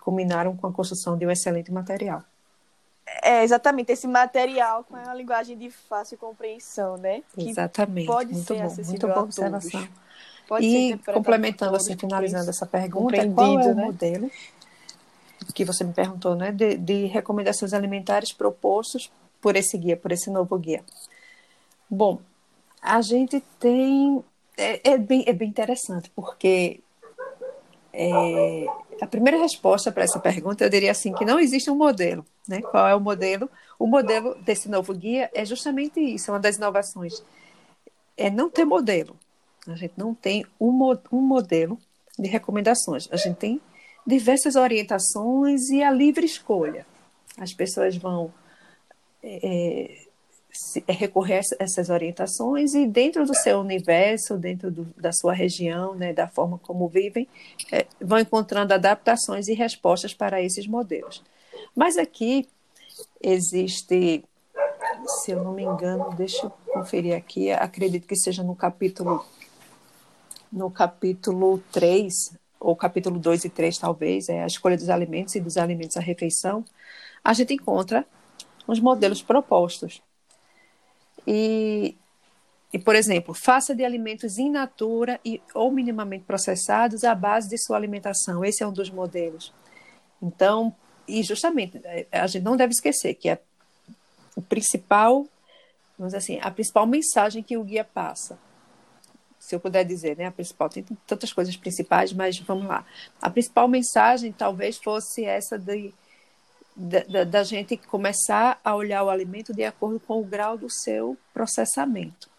[0.00, 2.22] culminaram com a construção de um excelente material.
[3.22, 7.22] É, exatamente, esse material com a linguagem de fácil compreensão, né?
[7.34, 9.88] Que exatamente, pode muito ser bom, muito boa observação.
[10.48, 13.84] Pode e complementando assim, finalizando essa pergunta, qual é o né?
[13.84, 14.30] modelo
[15.54, 20.30] que você me perguntou, né, de, de recomendações alimentares propostos por esse guia, por esse
[20.30, 20.82] novo guia?
[21.90, 22.20] Bom,
[22.80, 24.24] a gente tem
[24.56, 26.80] é, é, bem, é bem interessante, porque
[27.92, 28.66] é,
[29.00, 32.62] a primeira resposta para essa pergunta eu diria assim que não existe um modelo, né?
[32.62, 33.50] Qual é o modelo?
[33.78, 37.22] O modelo desse novo guia é justamente isso, é uma das inovações.
[38.16, 39.16] É não ter modelo.
[39.66, 41.78] A gente não tem um, um modelo
[42.18, 43.08] de recomendações.
[43.12, 43.60] A gente tem
[44.06, 46.86] diversas orientações e a livre escolha.
[47.38, 48.32] As pessoas vão
[49.22, 50.02] é,
[50.86, 55.94] é recorrer a essas orientações e dentro do seu universo, dentro do, da sua região,
[55.94, 57.26] né, da forma como vivem,
[57.70, 61.22] é, vão encontrando adaptações e respostas para esses modelos.
[61.74, 62.48] Mas aqui
[63.22, 64.24] existe,
[65.06, 69.24] se eu não me engano, deixa eu conferir aqui, acredito que seja no capítulo
[70.52, 75.40] no capítulo 3, ou capítulo 2 e 3 talvez, é a escolha dos alimentos e
[75.40, 76.64] dos alimentos à refeição,
[77.24, 78.06] a gente encontra
[78.66, 80.02] os modelos propostos.
[81.26, 81.96] E,
[82.72, 87.56] e, por exemplo, faça de alimentos in natura e, ou minimamente processados a base de
[87.58, 88.44] sua alimentação.
[88.44, 89.52] Esse é um dos modelos.
[90.20, 90.74] Então,
[91.06, 93.40] e justamente, é, a gente não deve esquecer que é
[94.36, 95.26] o principal,
[95.98, 98.38] vamos assim, a principal mensagem que o guia passa.
[99.42, 100.26] Se eu puder dizer, né?
[100.26, 102.86] A principal, tem tantas coisas principais, mas vamos lá.
[103.20, 105.92] A principal mensagem talvez fosse essa de
[106.76, 111.18] da, da, gente começar a olhar o alimento de acordo com o grau do seu
[111.34, 112.30] processamento.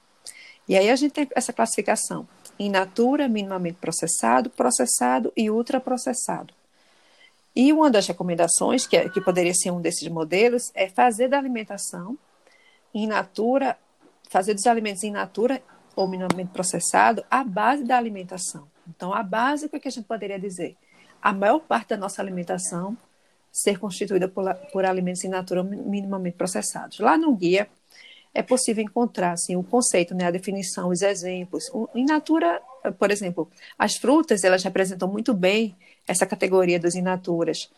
[0.66, 2.26] E aí a gente tem essa classificação
[2.58, 6.54] in natura, minimamente processado, processado e ultraprocessado.
[7.54, 11.38] E uma das recomendações, que, é, que poderia ser um desses modelos, é fazer da
[11.38, 12.18] alimentação
[12.94, 13.78] in natura,
[14.30, 15.62] fazer dos alimentos in natura
[15.96, 18.68] ou minimamente processado a base da alimentação.
[18.88, 20.76] Então, a base, o que a gente poderia dizer?
[21.22, 22.98] A maior parte da nossa alimentação
[23.52, 27.00] ser constituída por, por alimentos in natura minimamente processados.
[27.00, 27.70] Lá no guia
[28.34, 31.72] é possível encontrar assim, o conceito, né, a definição, os exemplos.
[31.94, 32.60] In natura,
[32.98, 35.76] por exemplo, as frutas elas representam muito bem
[36.08, 37.70] essa categoria das in naturas.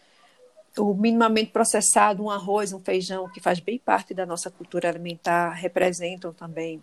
[0.77, 5.51] o minimamente processado, um arroz, um feijão, que faz bem parte da nossa cultura alimentar,
[5.51, 6.81] representam também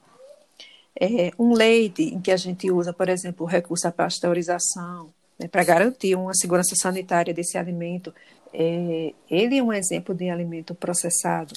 [1.00, 5.48] é, um leite em que a gente usa, por exemplo, o recurso à pasteurização, né,
[5.48, 8.14] para garantir uma segurança sanitária desse alimento.
[8.52, 11.54] É, ele é um exemplo de alimento processado.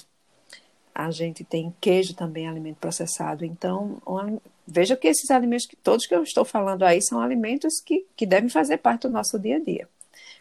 [0.93, 3.43] A gente tem queijo também, alimento processado.
[3.43, 8.05] Então, um, veja que esses alimentos, todos que eu estou falando aí, são alimentos que,
[8.15, 9.89] que devem fazer parte do nosso dia a dia.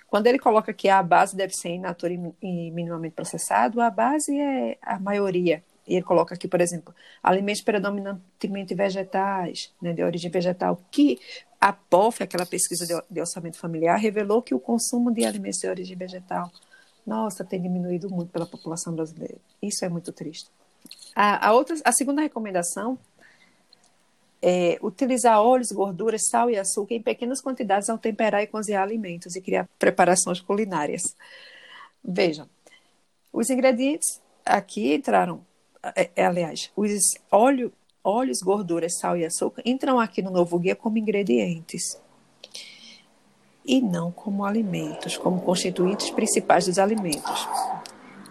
[0.07, 4.39] Quando ele coloca que a base deve ser in natura e minimamente processado, a base
[4.39, 5.61] é a maioria.
[5.87, 11.19] E ele coloca aqui, por exemplo, alimentos predominantemente vegetais, né, de origem vegetal, que
[11.61, 15.97] a POF, aquela pesquisa de, orçamento familiar, revelou que o consumo de alimentos de origem
[15.97, 16.51] vegetal,
[17.07, 19.37] nossa, tem diminuído muito pela população brasileira.
[19.63, 20.51] Isso é muito triste.
[21.15, 22.99] A, a, outra, a segunda recomendação
[24.47, 29.35] é, utilizar óleos, gorduras, sal e açúcar em pequenas quantidades ao temperar e cozinhar alimentos
[29.35, 31.17] e criar preparações culinárias.
[32.05, 32.47] Vejam,
[33.33, 35.45] os ingredientes aqui entraram,
[35.97, 36.91] é, é, aliás, os
[37.31, 42.01] óleo, óleos, gorduras, sal e açúcar entram aqui no novo guia como ingredientes
[43.65, 47.49] e não como alimentos, como constituintes principais dos alimentos.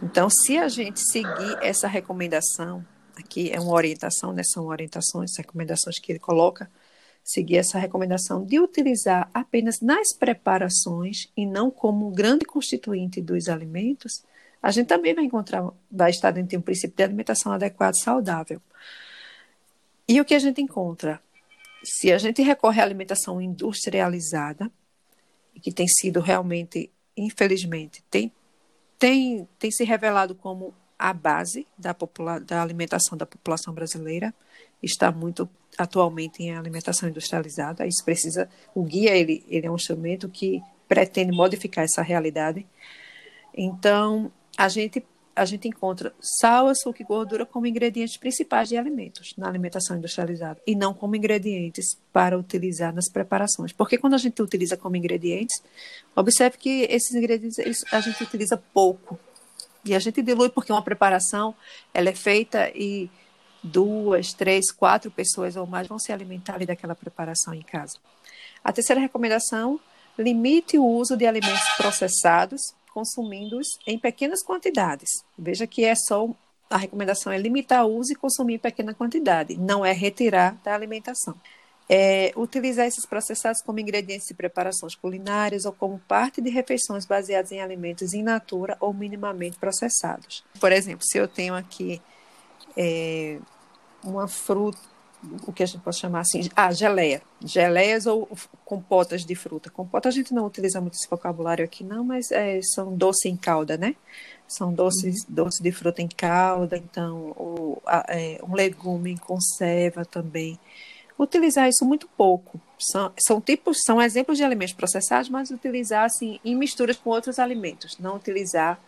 [0.02, 2.86] Então, se a gente seguir essa recomendação,
[3.16, 4.44] aqui é uma orientação, né?
[4.44, 6.70] são orientações, recomendações que ele coloca,
[7.24, 13.48] seguir essa recomendação de utilizar apenas nas preparações e não como um grande constituinte dos
[13.48, 14.24] alimentos,
[14.64, 18.02] a gente também vai encontrar, vai estar dentro de um princípio de alimentação adequada e
[18.02, 18.62] saudável.
[20.08, 21.22] E o que a gente encontra?
[21.84, 24.72] Se a gente recorre à alimentação industrializada,
[25.62, 28.32] que tem sido realmente, infelizmente, tem,
[28.98, 34.34] tem, tem se revelado como a base da, popula da alimentação da população brasileira
[34.82, 37.86] está muito atualmente em alimentação industrializada.
[37.86, 42.66] Isso precisa, o guia ele, ele é um instrumento que pretende modificar essa realidade.
[43.54, 45.04] Então, a gente
[45.36, 50.62] a gente encontra sal, açúcar e gordura como ingredientes principais de alimentos na alimentação industrializada
[50.66, 53.72] e não como ingredientes para utilizar nas preparações.
[53.72, 55.62] Porque quando a gente utiliza como ingredientes,
[56.16, 59.20] observe que esses ingredientes eles, a gente utiliza pouco
[59.84, 61.56] e a gente dilui porque uma preparação
[61.94, 63.10] ela é feita e
[63.64, 67.98] duas, três, quatro pessoas ou mais vão se alimentar ali daquela preparação em casa.
[68.64, 69.80] A terceira recomendação,
[70.18, 75.10] limite o uso de alimentos processados, consumindo-os em pequenas quantidades.
[75.38, 76.30] Veja que é só
[76.70, 80.74] a recomendação é limitar o uso e consumir em pequena quantidade, não é retirar da
[80.74, 81.36] alimentação
[81.90, 87.52] é, utilizar esses processados como ingredientes de preparações culinárias ou como parte de refeições baseadas
[87.52, 90.44] em alimentos in natura ou minimamente processados.
[90.60, 92.02] Por exemplo, se eu tenho aqui
[92.76, 93.40] é,
[94.04, 94.80] uma fruta,
[95.48, 98.30] o que a gente pode chamar assim, ah, geleia, geleias ou
[98.66, 99.70] compotas de fruta.
[99.70, 103.38] Compota a gente não utiliza muito esse vocabulário aqui não, mas é, são doce em
[103.38, 103.96] calda, né?
[104.48, 105.36] São doces, uhum.
[105.36, 110.60] doces de fruta em calda, então o, a, é, um legume em conserva também
[111.18, 112.60] utilizar isso muito pouco.
[112.78, 117.40] São, são tipos, são exemplos de alimentos processados, mas utilizar assim em misturas com outros
[117.40, 118.80] alimentos, não utilizar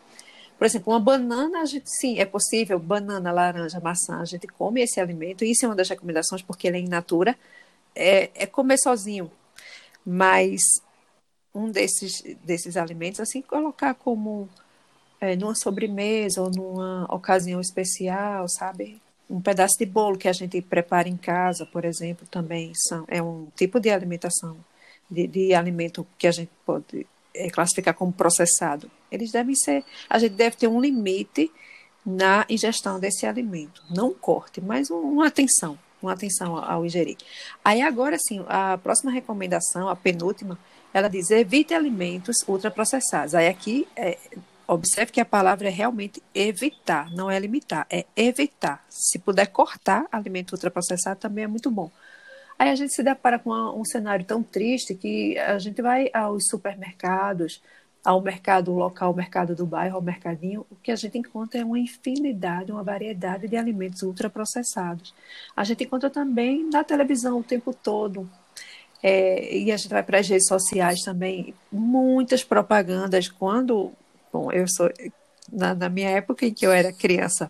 [0.58, 4.82] por exemplo, uma banana, a gente, sim, é possível, banana, laranja, maçã, a gente come
[4.82, 7.38] esse alimento, isso é uma das recomendações, porque ele é in natura,
[7.96, 9.32] é, é comer sozinho.
[10.06, 10.62] Mas
[11.54, 14.50] um desses, desses alimentos, assim, colocar como
[15.22, 19.02] é, numa sobremesa ou numa ocasião especial, sabe?
[19.30, 23.22] um pedaço de bolo que a gente prepara em casa, por exemplo, também são, é
[23.22, 24.58] um tipo de alimentação,
[25.10, 28.90] de, de alimento que a gente pode é, classificar como processado.
[29.12, 31.52] Eles devem ser, a gente deve ter um limite
[32.06, 37.18] na ingestão desse alimento, não corte, mas um, uma atenção, uma atenção ao ingerir.
[37.64, 40.58] Aí agora sim, a próxima recomendação, a penúltima,
[40.94, 43.34] ela diz evite alimentos ultraprocessados.
[43.36, 44.18] Aí aqui é,
[44.68, 48.84] Observe que a palavra é realmente evitar, não é limitar, é evitar.
[48.90, 51.92] Se puder cortar alimento ultraprocessado, também é muito bom.
[52.58, 56.48] Aí a gente se depara com um cenário tão triste que a gente vai aos
[56.48, 57.62] supermercados,
[58.04, 61.66] ao mercado local, ao mercado do bairro, ao mercadinho, o que a gente encontra é
[61.66, 65.14] uma infinidade, uma variedade de alimentos ultraprocessados.
[65.56, 68.30] A gente encontra também na televisão o tempo todo.
[69.02, 73.28] É, e a gente vai para as redes sociais também, muitas propagandas.
[73.28, 73.92] Quando
[74.36, 74.92] Bom, eu sou
[75.50, 77.50] na, na, minha época em que eu era criança,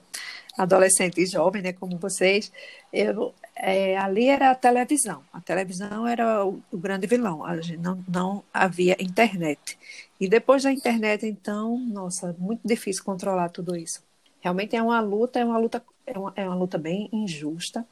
[0.58, 2.52] adolescente e jovem, né, como vocês,
[2.92, 5.22] eu, é, ali era a televisão.
[5.32, 7.44] A televisão era o, o grande vilão.
[7.80, 9.78] Não, não havia internet.
[10.20, 14.02] E depois da internet, então, nossa, muito difícil controlar tudo isso.
[14.40, 17.86] Realmente é uma luta, é uma luta, é uma, é uma luta bem injusta.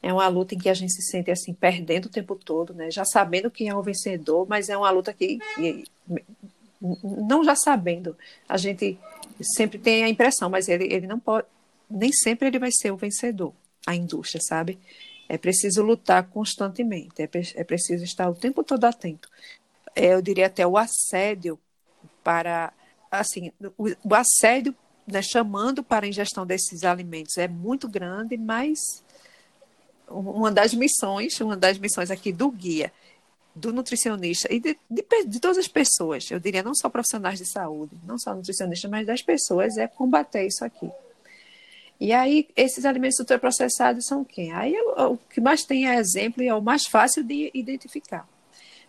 [0.00, 2.88] É uma luta em que a gente se sente assim perdendo o tempo todo, né?
[2.90, 5.84] Já sabendo quem é o vencedor, mas é uma luta que, que
[7.02, 8.16] não já sabendo.
[8.48, 8.96] A gente
[9.42, 11.46] sempre tem a impressão, mas ele, ele não pode,
[11.90, 13.52] nem sempre ele vai ser o vencedor,
[13.86, 14.78] a indústria, sabe?
[15.28, 19.28] É preciso lutar constantemente, é, é preciso estar o tempo todo atento.
[19.94, 21.58] É, eu diria até o assédio
[22.22, 22.72] para,
[23.10, 24.74] assim, o, o assédio
[25.06, 28.78] né, chamando para a ingestão desses alimentos é muito grande, mas
[30.08, 32.92] uma das missões, uma das missões aqui do guia,
[33.54, 37.50] do nutricionista e de, de, de, todas as pessoas, eu diria não só profissionais de
[37.50, 40.90] saúde, não só nutricionistas, mas das pessoas, é combater isso aqui.
[42.00, 44.52] E aí, esses alimentos ultraprocessados são quem?
[44.52, 48.28] Aí, o, o que mais tem é exemplo e é o mais fácil de identificar.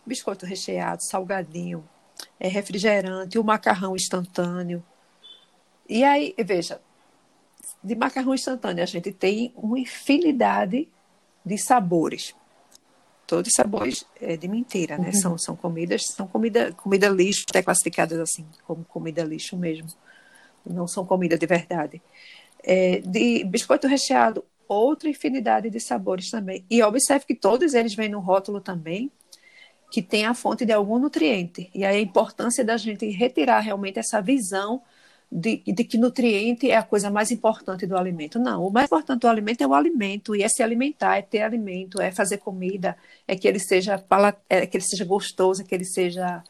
[0.06, 1.88] Biscoito recheado, salgadinho,
[2.40, 4.84] é refrigerante, o macarrão instantâneo.
[5.88, 6.80] E aí, veja,
[7.84, 10.88] de macarrão instantâneo, a gente tem uma infinidade
[11.44, 12.36] de sabores.
[13.26, 15.08] Todos sabores é, de mentira, né?
[15.08, 15.14] Uhum.
[15.14, 19.88] São, são comidas, são comida, comida lixo, até classificadas assim, como comida lixo mesmo.
[20.66, 22.02] Não são comida de verdade.
[22.64, 26.64] É, de biscoito recheado, outra infinidade de sabores também.
[26.70, 29.12] E observe que todos eles vêm no rótulo também,
[29.92, 31.70] que tem a fonte de algum nutriente.
[31.74, 34.82] E aí a importância da gente retirar realmente essa visão
[35.32, 38.40] de, de, que nutriente é a coisa mais importante do alimento.
[38.40, 41.42] Não, o mais importante do alimento é o alimento, e é se alimentar, é ter
[41.42, 42.98] alimento, é fazer comida,
[43.28, 44.04] é que ele seja,
[44.50, 46.44] é que ele seja gostoso, é que ele seja,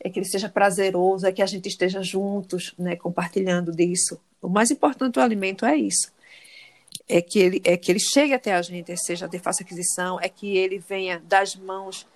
[0.00, 4.20] é que ele seja prazeroso, é que a gente esteja juntos, né, compartilhando disso.
[4.42, 6.12] O mais importante do alimento é isso.
[7.08, 10.28] É que ele, é que ele chegue até a gente, seja de fácil aquisição, é
[10.28, 12.06] que ele venha das mãos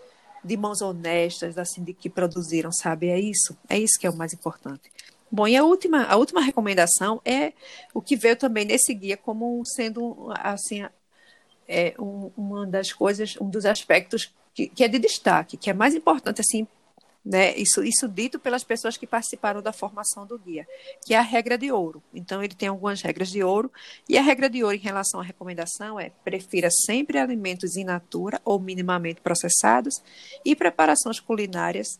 [0.44, 3.08] de mãos honestas, assim, de que produziram, sabe?
[3.08, 4.92] É isso, é isso que é o mais importante.
[5.30, 7.52] Bom, e a última, a última recomendação é
[7.92, 10.86] o que veio também nesse guia como sendo assim
[11.66, 15.74] é, um, uma das coisas, um dos aspectos que, que, é de destaque, que é
[15.74, 16.66] mais importante assim,
[17.26, 17.56] né?
[17.56, 20.64] Isso, isso dito pelas pessoas que participaram da formação do guia,
[21.04, 22.00] que é a regra de ouro.
[22.14, 23.70] Então ele tem algumas regras de ouro
[24.08, 28.40] e a regra de ouro em relação à recomendação é prefira sempre alimentos in natura
[28.44, 30.00] ou minimamente processados
[30.44, 31.98] e preparações culinárias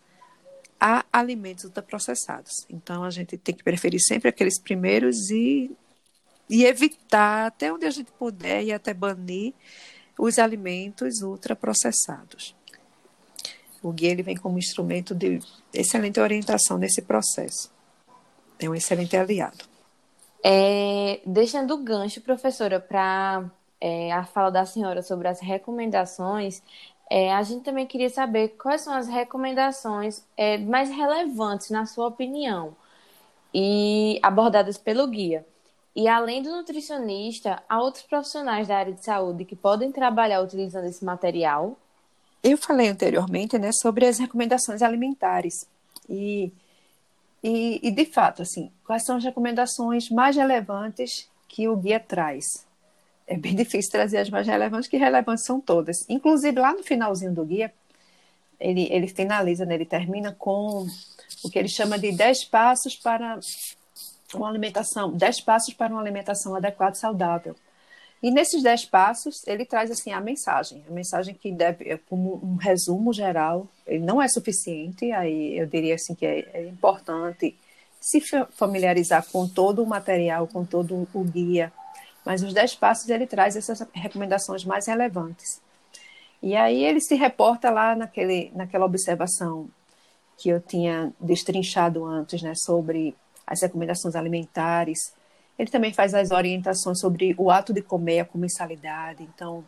[0.80, 2.66] a alimentos ultraprocessados.
[2.70, 5.70] Então, a gente tem que preferir sempre aqueles primeiros e,
[6.50, 9.54] e evitar, até onde a gente puder, e até banir
[10.18, 12.55] os alimentos ultraprocessados.
[13.86, 15.38] O guia ele vem como instrumento de
[15.72, 17.70] excelente orientação nesse processo.
[18.58, 19.64] É um excelente aliado.
[20.42, 23.44] É, deixando o gancho, professora, para
[23.80, 26.62] é, a fala da senhora sobre as recomendações,
[27.08, 32.08] é, a gente também queria saber quais são as recomendações é, mais relevantes, na sua
[32.08, 32.76] opinião,
[33.54, 35.46] e abordadas pelo guia.
[35.94, 40.86] E além do nutricionista, há outros profissionais da área de saúde que podem trabalhar utilizando
[40.86, 41.76] esse material?
[42.42, 45.66] Eu falei anteriormente né, sobre as recomendações alimentares.
[46.08, 46.52] E,
[47.42, 52.66] e, e, de fato, assim, quais são as recomendações mais relevantes que o guia traz?
[53.26, 56.08] é bem difícil trazer as mais relevantes, que relevantes são todas.
[56.08, 57.72] Inclusive, lá no finalzinho do guia,
[58.58, 60.86] ele, ele finaliza, né, ele termina com
[61.44, 63.38] o que ele chama de 10 passos para
[64.34, 67.54] uma alimentação, 10 passos para uma alimentação adequada e saudável.
[68.22, 72.40] E nesses 10 passos, ele traz assim a mensagem, a mensagem que deve, é como
[72.42, 77.54] um resumo geral, ele não é suficiente, aí eu diria assim que é, é importante
[78.00, 78.20] se
[78.52, 81.72] familiarizar com todo o material, com todo o guia,
[82.24, 85.60] mas os dez passos ele traz essas recomendações mais relevantes.
[86.42, 89.68] E aí ele se reporta lá naquele, naquela observação
[90.36, 93.14] que eu tinha destrinchado antes, né, sobre
[93.46, 95.12] as recomendações alimentares.
[95.58, 99.22] Ele também faz as orientações sobre o ato de comer, a comensalidade.
[99.22, 99.64] Então,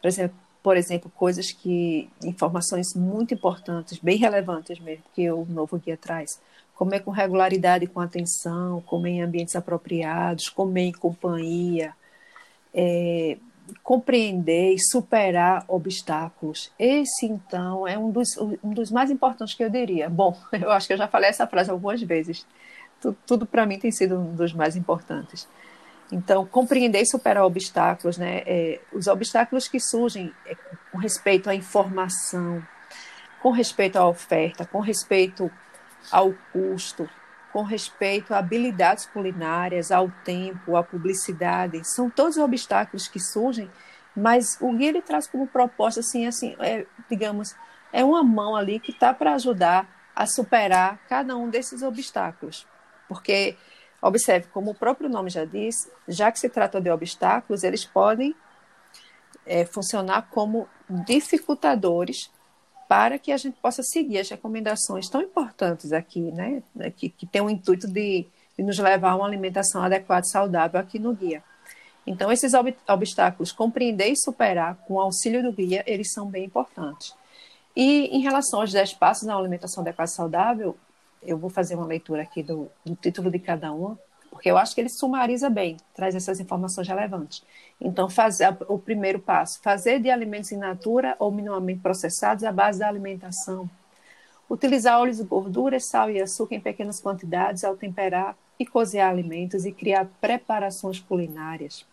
[0.00, 5.76] por exemplo, por exemplo, coisas que, informações muito importantes, bem relevantes mesmo, que o novo
[5.76, 6.40] guia traz.
[6.76, 11.92] Comer com regularidade, com atenção, comer em ambientes apropriados, comer em companhia,
[12.72, 13.36] é,
[13.82, 16.70] compreender e superar obstáculos.
[16.78, 20.08] Esse, então, é um dos, um dos mais importantes que eu diria.
[20.08, 22.46] Bom, eu acho que eu já falei essa frase algumas vezes.
[23.26, 25.48] Tudo, para mim tem sido um dos mais importantes.
[26.10, 28.42] Então, compreender e superar obstáculos, né?
[28.46, 30.54] É, os obstáculos que surgem é,
[30.90, 32.62] com respeito à informação,
[33.42, 35.50] com respeito à oferta, com respeito
[36.10, 37.08] ao custo,
[37.52, 41.80] com respeito a habilidades culinárias, ao tempo, à publicidade.
[41.84, 43.70] São todos os obstáculos que surgem,
[44.14, 47.54] mas o guia ele traz como proposta, assim, assim é, digamos,
[47.92, 52.66] é uma mão ali que está para ajudar a superar cada um desses obstáculos.
[53.12, 53.56] Porque,
[54.00, 58.34] observe, como o próprio nome já diz, já que se trata de obstáculos, eles podem
[59.46, 62.30] é, funcionar como dificultadores
[62.88, 66.62] para que a gente possa seguir as recomendações tão importantes aqui, né?
[66.96, 70.78] Que, que tem o intuito de, de nos levar a uma alimentação adequada e saudável
[70.78, 71.42] aqui no guia.
[72.06, 76.44] Então, esses ob obstáculos, compreender e superar com o auxílio do guia, eles são bem
[76.44, 77.14] importantes.
[77.74, 80.76] E em relação aos 10 passos na alimentação adequada e saudável,
[81.22, 83.98] eu vou fazer uma leitura aqui do, do título de cada uma,
[84.30, 87.44] porque eu acho que ele sumariza bem, traz essas informações relevantes.
[87.80, 92.78] Então, fazer o primeiro passo, fazer de alimentos in natura ou minimamente processados a base
[92.78, 93.68] da alimentação.
[94.48, 99.72] Utilizar óleos gorduras, sal e açúcar em pequenas quantidades ao temperar e cozinhar alimentos e
[99.72, 101.86] criar preparações culinárias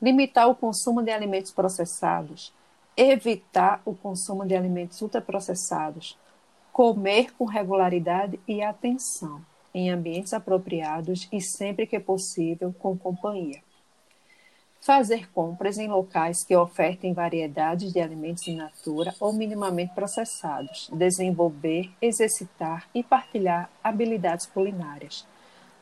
[0.00, 2.52] limitar o consumo de alimentos processados,
[2.96, 6.16] evitar o consumo de alimentos ultraprocessados,
[6.72, 9.40] comer com regularidade e atenção,
[9.74, 13.62] em ambientes apropriados e sempre que possível com companhia.
[14.80, 20.88] Fazer compras em locais que ofertem variedades de alimentos in natura ou minimamente processados.
[20.90, 25.26] Desenvolver, exercitar e partilhar habilidades culinárias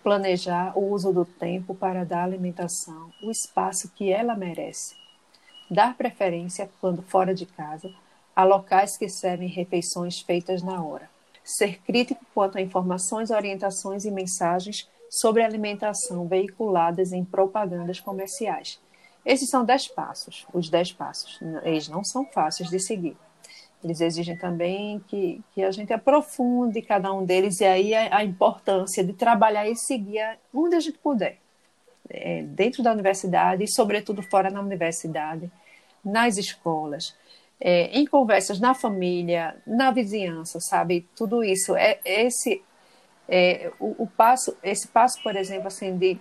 [0.02, 4.96] planejar o uso do tempo para dar à alimentação o espaço que ela merece,
[5.70, 7.92] dar preferência, quando fora de casa,
[8.38, 11.10] a locais que servem refeições feitas na hora,
[11.42, 18.78] ser crítico quanto a informações, orientações e mensagens sobre alimentação veiculadas em propagandas comerciais.
[19.26, 21.40] Esses são dez passos, os dez passos.
[21.64, 23.16] Eles não são fáceis de seguir.
[23.82, 28.24] Eles exigem também que, que a gente aprofunde cada um deles e aí a, a
[28.24, 31.38] importância de trabalhar esse guia onde a gente puder,
[32.08, 35.50] é, dentro da universidade e, sobretudo, fora da universidade,
[36.04, 37.16] nas escolas,
[37.60, 41.06] é, em conversas na família, na vizinhança, sabe?
[41.16, 41.74] Tudo isso.
[41.74, 42.62] É, esse,
[43.28, 46.18] é, o, o, passo, esse passo, por exemplo, assim, de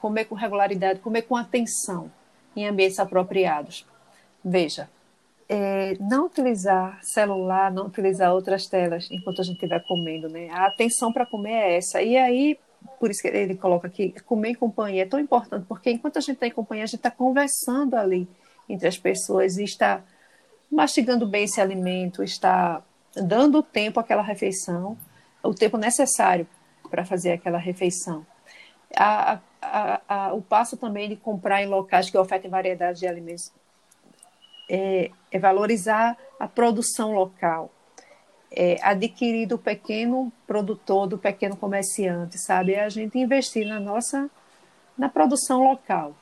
[0.00, 2.10] comer com regularidade, comer com atenção
[2.54, 3.86] em ambientes apropriados.
[4.44, 4.88] Veja,
[5.48, 10.48] é, não utilizar celular, não utilizar outras telas enquanto a gente estiver comendo, né?
[10.50, 12.02] A atenção para comer é essa.
[12.02, 12.58] E aí,
[13.00, 16.20] por isso que ele coloca aqui, comer em companhia é tão importante, porque enquanto a
[16.20, 18.28] gente está em companhia, a gente está conversando ali
[18.68, 20.02] entre as pessoas e está
[20.70, 22.82] mastigando bem esse alimento, está
[23.14, 24.96] dando tempo àquela refeição,
[25.42, 26.46] o tempo necessário
[26.90, 28.26] para fazer aquela refeição.
[28.96, 33.52] A, a, a, o passo também de comprar em locais que ofertem variedade de alimentos
[34.68, 37.70] é, é valorizar a produção local,
[38.50, 42.74] é adquirir do pequeno produtor, do pequeno comerciante, sabe?
[42.74, 44.30] É a gente investir na nossa,
[44.96, 46.14] na produção local.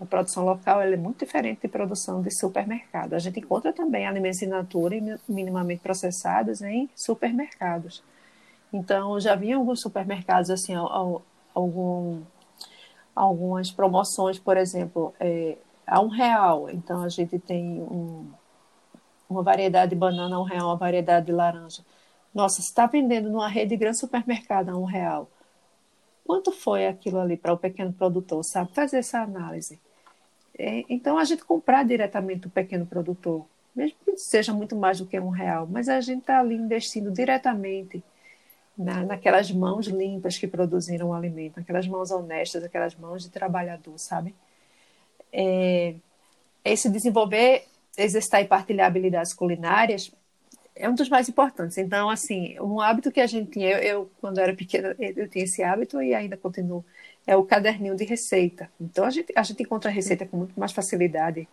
[0.00, 3.14] A produção local é muito diferente de produção de supermercado.
[3.14, 8.02] A gente encontra também alimentos in natura e minimamente processados em supermercados.
[8.72, 10.74] Então, já vi alguns supermercados assim,
[11.54, 12.22] algum,
[13.14, 16.68] algumas promoções, por exemplo, é, a um real.
[16.70, 18.26] Então a gente tem um,
[19.28, 21.84] uma variedade de banana a um real, uma variedade de laranja.
[22.34, 25.28] Nossa, está vendendo numa rede de grande supermercado a um real,
[26.24, 28.72] quanto foi aquilo ali para o pequeno produtor, sabe?
[28.72, 29.78] Fazer essa análise.
[30.58, 35.06] É, então a gente comprar diretamente do pequeno produtor, mesmo que seja muito mais do
[35.06, 38.02] que um real, mas a gente está ali investindo diretamente
[38.76, 43.98] na, naquelas mãos limpas que produziram o alimento, aquelas mãos honestas, aquelas mãos de trabalhador,
[43.98, 44.34] sabe?
[45.34, 45.96] é,
[46.64, 47.64] esse desenvolver,
[47.98, 50.12] exercitar e partilhar habilidades culinárias
[50.76, 51.78] é um dos mais importantes.
[51.78, 55.44] Então, assim, um hábito que a gente tinha, eu, eu quando era pequena, eu tinha
[55.44, 56.84] esse hábito e ainda continuo,
[57.26, 58.70] é o caderninho de receita.
[58.80, 61.48] Então, a gente, a gente encontra receita com muito mais facilidade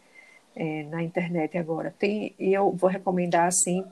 [0.55, 1.93] é, na internet agora.
[1.97, 3.83] Tem, e eu vou recomendar, assim,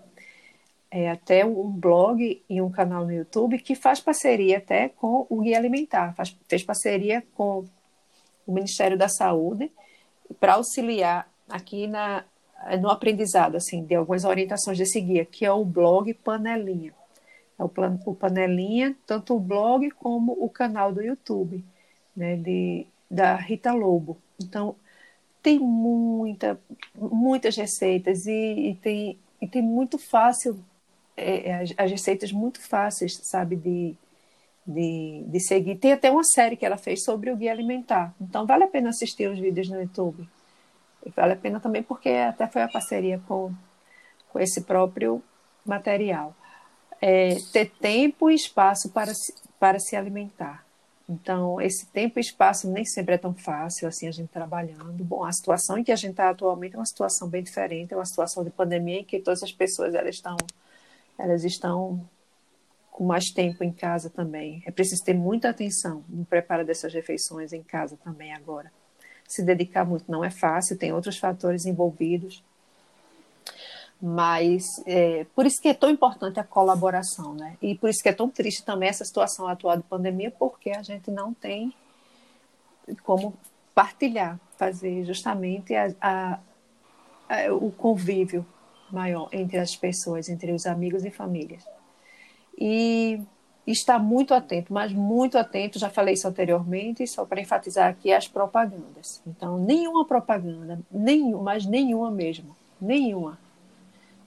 [0.92, 5.42] é, até um blog e um canal no YouTube que faz parceria até com o
[5.42, 7.66] Guia Alimentar, faz, fez parceria com
[8.48, 9.72] o Ministério da Saúde
[10.40, 12.24] para auxiliar aqui na,
[12.82, 16.94] no aprendizado assim de algumas orientações desse guia, que é o blog Panelinha.
[17.58, 21.64] É o, plan, o Panelinha, tanto o blog como o canal do YouTube,
[22.16, 24.18] né, de, da Rita Lobo.
[24.42, 24.76] Então,
[25.44, 26.60] tem muita,
[26.96, 30.58] muitas receitas e, e tem, e tem muito fácil,
[31.18, 33.94] é, as, as receitas muito fáceis, sabe, de,
[34.66, 35.76] de, de seguir.
[35.76, 38.16] Tem até uma série que ela fez sobre o guia alimentar.
[38.22, 40.28] Então, vale a pena assistir os vídeos no YouTube.
[41.16, 43.54] Vale a pena também porque até foi a parceria com,
[44.30, 45.24] com esse próprio
[45.66, 46.36] material.
[47.02, 50.66] É, ter tempo e espaço para se, para se alimentar.
[51.10, 55.04] Então, esse tempo e espaço nem sempre é tão fácil assim a gente trabalhando.
[55.04, 57.98] Bom, a situação em que a gente está atualmente é uma situação bem diferente, é
[57.98, 60.38] uma situação de pandemia em que todas as pessoas elas estão,
[61.18, 62.08] elas estão
[62.92, 64.62] com mais tempo em casa também.
[64.68, 68.72] É preciso ter muita atenção no preparo dessas refeições em casa também agora.
[69.30, 72.44] Se dedicar muito não é fácil, tem outros fatores envolvidos.
[74.02, 77.56] Mas é, por isso que é tão importante a colaboração, né?
[77.62, 80.82] E por isso que é tão triste também essa situação atual de pandemia, porque a
[80.82, 81.74] gente não tem
[83.04, 83.36] como
[83.76, 86.40] partilhar, fazer justamente a, a,
[87.30, 88.44] a, o convívio
[88.90, 91.64] maior entre as pessoas, entre os amigos e famílias.
[92.58, 93.22] E
[93.72, 98.28] está muito atento, mas muito atento, já falei isso anteriormente, só para enfatizar aqui as
[98.28, 99.22] propagandas.
[99.28, 103.38] Então, nenhuma propaganda, nenhuma, mas nenhuma mesmo, nenhuma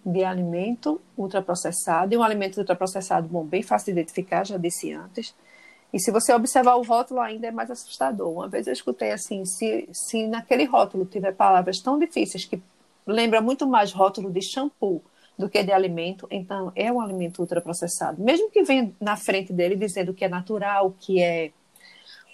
[0.05, 5.35] de alimento ultraprocessado, e um alimento ultraprocessado, bom, bem fácil de identificar, já disse antes,
[5.93, 8.33] e se você observar o rótulo ainda é mais assustador.
[8.33, 12.63] Uma vez eu escutei assim, se, se naquele rótulo tiver palavras tão difíceis que
[13.07, 15.03] lembra muito mais rótulo de shampoo
[15.43, 18.23] do que de alimento, então é um alimento ultraprocessado.
[18.23, 21.51] Mesmo que venha na frente dele dizendo que é natural, que é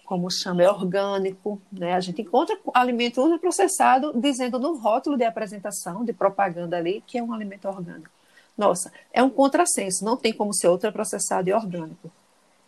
[0.05, 1.95] como chama, é orgânico, né?
[1.95, 7.23] A gente encontra alimento ultraprocessado dizendo no rótulo de apresentação, de propaganda ali, que é
[7.23, 8.11] um alimento orgânico.
[8.57, 12.11] Nossa, é um contrassenso, não tem como ser ultraprocessado e orgânico,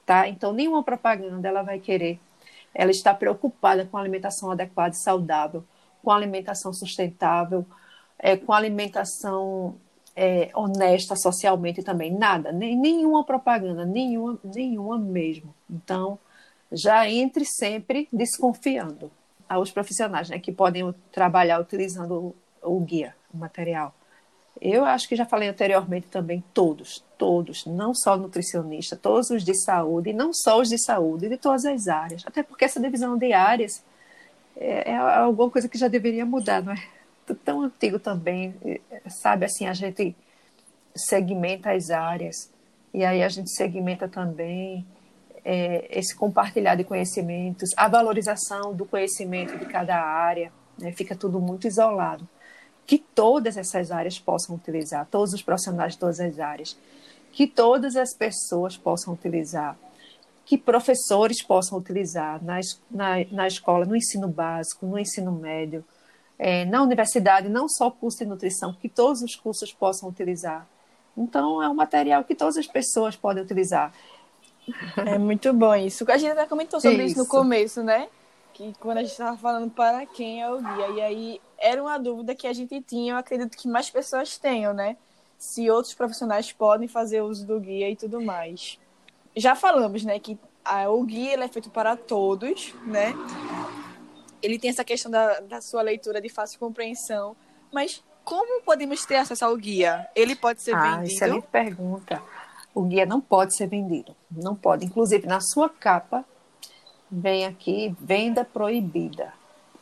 [0.04, 0.28] tá?
[0.28, 2.20] Então, nenhuma propaganda ela vai querer,
[2.74, 5.64] ela está preocupada com alimentação adequada e saudável,
[6.02, 7.64] com alimentação sustentável,
[8.18, 9.76] é, com alimentação
[10.14, 15.54] é, honesta socialmente também, nada, nem, nenhuma propaganda, nenhuma, nenhuma mesmo.
[15.68, 16.18] Então,
[16.72, 19.10] já entre sempre desconfiando
[19.48, 23.94] aos profissionais né, que podem trabalhar utilizando o, o guia, o material.
[24.60, 29.54] Eu acho que já falei anteriormente também, todos, todos, não só nutricionista, todos os de
[29.54, 32.22] saúde, e não só os de saúde, de todas as áreas.
[32.26, 33.82] Até porque essa divisão de áreas
[34.56, 36.99] é, é alguma coisa que já deveria mudar, não é?
[37.34, 38.54] Tão antigo também,
[39.08, 40.14] sabe assim, a gente
[40.94, 42.50] segmenta as áreas,
[42.92, 44.84] e aí a gente segmenta também
[45.44, 51.40] é, esse compartilhar de conhecimentos, a valorização do conhecimento de cada área, né, fica tudo
[51.40, 52.28] muito isolado.
[52.86, 56.76] Que todas essas áreas possam utilizar, todos os profissionais de todas as áreas,
[57.32, 59.78] que todas as pessoas possam utilizar,
[60.44, 62.58] que professores possam utilizar na,
[62.90, 65.84] na, na escola, no ensino básico, no ensino médio,
[66.42, 70.66] é, na universidade, não só o curso de nutrição, que todos os cursos possam utilizar.
[71.14, 73.92] Então, é um material que todas as pessoas podem utilizar.
[74.96, 76.10] É muito bom isso.
[76.10, 78.08] A gente até comentou sobre isso, isso no começo, né?
[78.54, 80.88] Que quando a gente estava falando para quem é o guia.
[80.88, 84.72] E aí era uma dúvida que a gente tinha, eu acredito que mais pessoas tenham,
[84.72, 84.96] né?
[85.36, 88.78] Se outros profissionais podem fazer uso do guia e tudo mais.
[89.36, 93.12] Já falamos, né, que a, o guia é feito para todos, né?
[94.42, 97.36] Ele tem essa questão da, da sua leitura de fácil compreensão.
[97.72, 100.08] Mas como podemos ter acesso ao guia?
[100.14, 101.14] Ele pode ser ah, vendido?
[101.14, 102.22] Excelente pergunta
[102.74, 104.14] o guia não pode ser vendido.
[104.30, 104.84] Não pode.
[104.84, 106.24] Inclusive, na sua capa,
[107.10, 109.32] vem aqui venda proibida.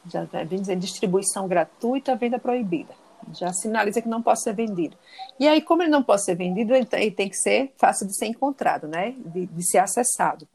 [0.07, 2.95] Já vem dizendo distribuição gratuita, venda proibida.
[3.33, 4.97] Já sinaliza que não pode ser vendido.
[5.39, 8.27] E aí, como ele não pode ser vendido, ele tem que ser fácil de ser
[8.27, 9.15] encontrado, né?
[9.19, 10.49] De, de ser acessado.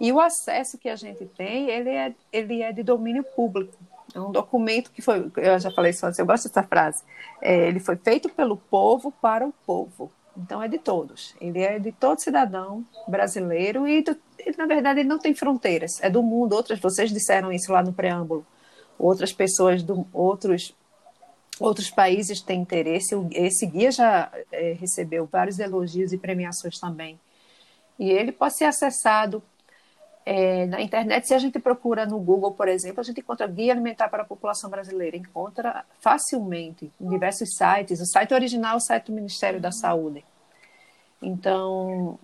[0.00, 3.76] E o acesso que a gente tem, ele é, ele é de domínio público.
[4.14, 7.02] É um documento que foi, eu já falei isso antes, eu gosto dessa frase.
[7.40, 10.12] É, ele foi feito pelo povo para o povo.
[10.36, 11.34] Então é de todos.
[11.40, 14.16] Ele é de todo cidadão brasileiro e, do,
[14.58, 16.02] na verdade, ele não tem fronteiras.
[16.02, 16.54] É do mundo.
[16.54, 18.44] Outras, vocês disseram isso lá no preâmbulo.
[18.98, 20.74] Outras pessoas do outros
[21.60, 23.14] outros países têm interesse.
[23.30, 27.18] Esse guia já é, recebeu vários elogios e premiações também.
[27.98, 29.42] E ele pode ser acessado
[30.24, 31.26] é, na internet.
[31.26, 34.26] Se a gente procura no Google, por exemplo, a gente encontra guia alimentar para a
[34.26, 35.16] população brasileira.
[35.16, 38.00] Encontra facilmente em diversos sites.
[38.00, 40.24] O site original é o site do Ministério da Saúde.
[41.20, 42.18] Então,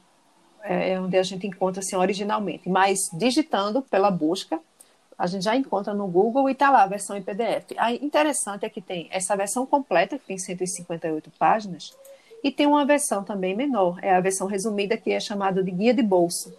[0.62, 2.68] é, é onde a gente encontra assim, originalmente.
[2.68, 4.58] Mas digitando pela busca,
[5.18, 7.72] a gente já encontra no Google e está lá a versão em PDF.
[7.76, 11.94] A interessante é que tem essa versão completa, que tem 158 páginas,
[12.42, 15.92] e tem uma versão também menor, é a versão resumida, que é chamada de guia
[15.92, 16.50] de bolso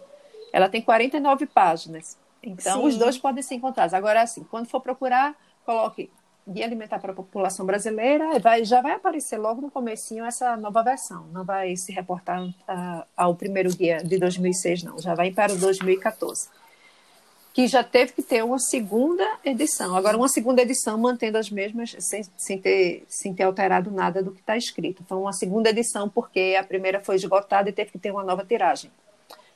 [0.52, 2.18] ela tem 49 páginas.
[2.42, 2.88] Então, Sim.
[2.88, 3.94] os dois podem ser encontrados.
[3.94, 5.34] Agora, assim, quando for procurar,
[5.64, 6.10] coloque
[6.46, 10.82] Guia Alimentar para a População Brasileira, vai, já vai aparecer logo no comecinho essa nova
[10.82, 11.26] versão.
[11.32, 14.98] Não vai se reportar uh, ao primeiro guia de 2006, não.
[14.98, 16.48] Já vai para o 2014.
[17.54, 19.94] Que já teve que ter uma segunda edição.
[19.94, 24.32] Agora, uma segunda edição mantendo as mesmas, sem, sem, ter, sem ter alterado nada do
[24.32, 25.04] que está escrito.
[25.06, 28.44] Foi uma segunda edição porque a primeira foi esgotada e teve que ter uma nova
[28.44, 28.90] tiragem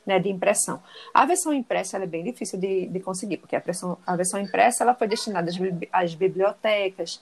[0.06, 0.80] né, de impressão.
[1.12, 4.84] A versão impressa é bem difícil de, de conseguir, porque a, versão, a versão impressa
[4.84, 5.56] ela foi destinada às,
[5.92, 7.20] às bibliotecas,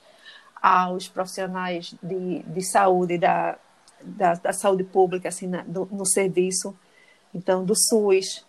[0.60, 3.56] aos profissionais de, de saúde, da,
[4.02, 6.76] da, da saúde pública, assim, na, do, no serviço,
[7.34, 8.44] então, do SUS,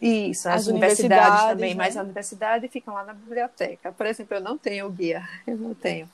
[0.00, 1.84] isso, as, as universidades, universidades, também, né?
[1.84, 3.92] mas a universidade fica lá na biblioteca.
[3.92, 6.10] Por exemplo, eu não tenho o guia, eu não tenho.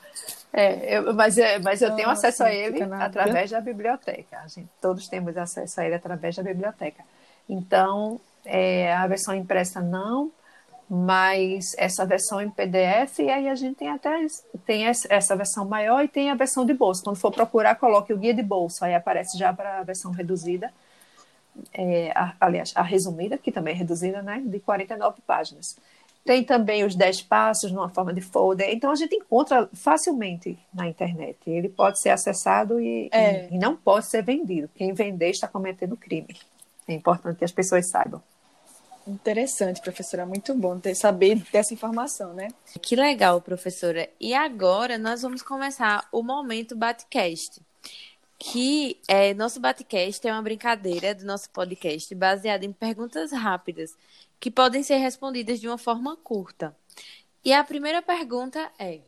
[0.53, 4.43] É, eu, mas, é, mas eu tenho Ah, acesso a ele através da biblioteca.
[4.49, 7.03] Gente, todos temos acesso a ele através da biblioteca.
[7.49, 10.31] Então, é, a versão impressa não,
[10.89, 14.27] mas essa versão em PDF, e aí a gente tem até
[14.65, 17.03] tem essa versão maior e tem a versão de bolso.
[17.05, 20.73] Quando for procurar, coloque o guia de bolso, aí aparece já para a versão reduzida,
[21.73, 25.77] é, a- aliás, a resumida, que também é reduzida, né, de 49 páginas.
[26.25, 28.71] Tem também os 10 passos numa forma de folder.
[28.71, 31.39] Então a gente encontra facilmente na internet.
[31.47, 33.49] Ele pode ser acessado e, É.
[33.51, 34.69] e, e não pode ser vendido.
[34.75, 36.37] Quem vender está cometendo crime.
[36.89, 38.23] É importante que as pessoas saibam.
[39.07, 40.27] Interessante, professora.
[40.27, 42.49] Muito bom ter saber dessa informação, né?
[42.83, 44.09] Que legal, professora.
[44.21, 47.61] E agora nós vamos começar o momento Batcast.
[48.39, 53.97] Que é, nosso Batcast é uma brincadeira do nosso podcast baseada em perguntas rápidas
[54.39, 56.77] que podem ser respondidas de uma forma curta.
[57.45, 59.01] E a primeira pergunta é: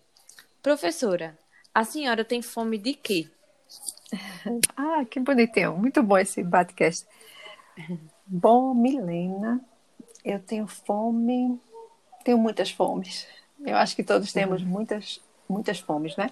[0.62, 1.38] Professora,
[1.74, 3.28] a senhora tem fome de quê?
[4.76, 5.76] Ah, que bonitinho.
[5.76, 7.06] Muito bom esse podcast.
[8.26, 9.60] Bom, Milena,
[10.24, 11.58] eu tenho fome,
[12.24, 13.26] tenho muitas fomes.
[13.64, 16.30] Eu acho que todos temos muitas, muitas fomes, né?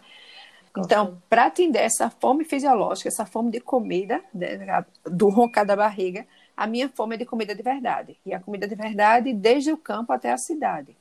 [0.77, 4.59] Então, para atender essa fome fisiológica, essa fome de comida, de-
[5.05, 6.27] do roncar da barriga,
[6.57, 8.17] a minha fome é de comida de verdade.
[8.25, 10.97] E a comida de verdade desde o campo até a cidade.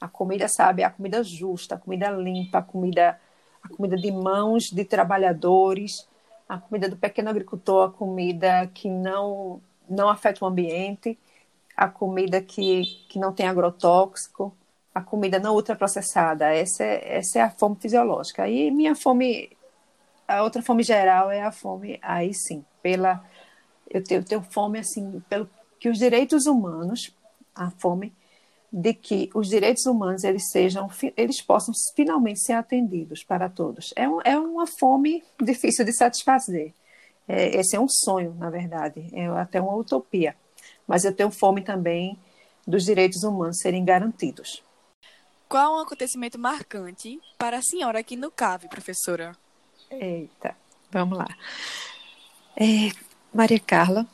[0.00, 3.20] A comida, sabe, a comida justa, a comida limpa, a comida,
[3.62, 6.08] a comida de mãos de trabalhadores,
[6.48, 11.18] a comida do pequeno agricultor, a comida que não, não afeta o ambiente,
[11.76, 14.54] a comida que, que não tem agrotóxico,
[14.94, 16.52] a comida não ultraprocessada.
[16.54, 18.48] Essa é, essa é a fome fisiológica.
[18.48, 19.50] E minha fome,
[20.26, 23.24] a outra fome geral é a fome, aí sim, pela.
[23.90, 27.14] Eu tenho, tenho fome, assim, pelo que os direitos humanos,
[27.54, 28.12] a fome
[28.72, 34.08] de que os direitos humanos eles sejam eles possam finalmente ser atendidos para todos é,
[34.08, 36.72] um, é uma fome difícil de satisfazer
[37.28, 40.36] é, esse é um sonho na verdade é até uma utopia
[40.86, 42.18] mas eu tenho fome também
[42.66, 44.62] dos direitos humanos serem garantidos
[45.48, 49.36] Qual um acontecimento marcante para a senhora aqui no CAV, professora?
[49.90, 50.56] Eita,
[50.90, 51.28] vamos lá.
[52.56, 52.90] É,
[53.34, 54.06] Maria Carla,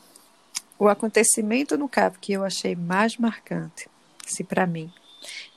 [0.78, 3.88] o acontecimento no CAV que eu achei mais marcante,
[4.26, 4.92] se para mim,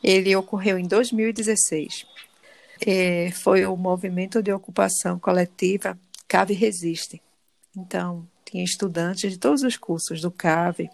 [0.04, 2.06] ele ocorreu em 2016.
[2.86, 5.98] É, foi o movimento de ocupação coletiva
[6.28, 7.22] CAV Resiste.
[7.76, 10.90] Então, tinha estudantes de todos os cursos do CAV,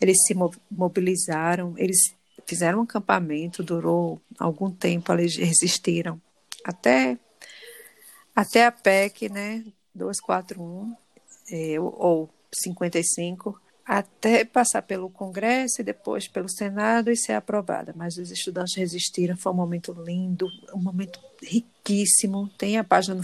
[0.00, 2.14] eles se mo- mobilizaram, eles
[2.46, 6.20] fizeram um acampamento, durou algum tempo, eles resistiram
[6.64, 7.18] até
[8.34, 9.64] até a PEC, né,
[9.94, 10.94] 241,
[11.50, 17.94] é, ou- ou 55, até passar pelo Congresso e depois pelo Senado e ser aprovada.
[17.96, 22.48] Mas os estudantes resistiram, foi um momento lindo, um momento riquíssimo.
[22.58, 23.22] Tem a página no,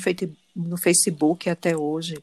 [0.56, 2.22] no Facebook até hoje.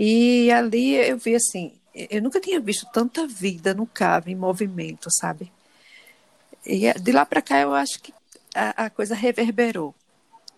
[0.00, 5.08] E ali eu vi assim, eu nunca tinha visto tanta vida no CAV em movimento,
[5.10, 5.50] sabe?
[6.64, 8.14] E de lá para cá eu acho que
[8.54, 9.92] a, a coisa reverberou.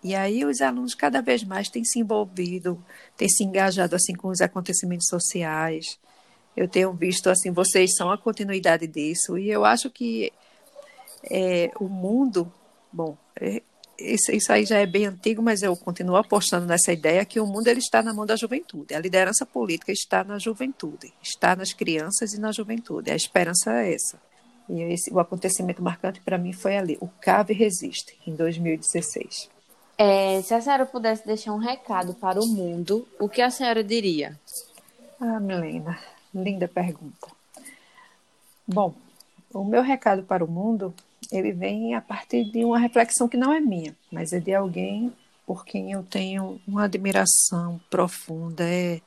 [0.04, 2.84] E aí os alunos cada vez mais têm se envolvido,
[3.16, 5.98] têm se engajado assim com os acontecimentos sociais.
[6.54, 10.30] Eu tenho visto assim, vocês são a continuidade disso e eu acho que
[11.30, 12.52] é, o mundo,
[12.92, 13.62] bom, é,
[14.00, 17.46] isso, isso aí já é bem antigo, mas eu continuo apostando nessa ideia que o
[17.46, 18.94] mundo ele está na mão da juventude.
[18.94, 23.10] A liderança política está na juventude, está nas crianças e na juventude.
[23.10, 24.18] A esperança é essa.
[24.68, 29.50] E esse, o acontecimento marcante para mim foi ali, o CAV Resiste, em 2016.
[29.98, 33.84] É, se a senhora pudesse deixar um recado para o mundo, o que a senhora
[33.84, 34.38] diria?
[35.20, 35.98] Ah, Milena,
[36.34, 37.28] linda pergunta.
[38.66, 38.94] Bom,
[39.52, 40.94] o meu recado para o mundo,
[41.32, 45.12] ele vem a partir de uma reflexão que não é minha, mas é de alguém
[45.46, 49.00] por quem eu tenho uma admiração profunda, é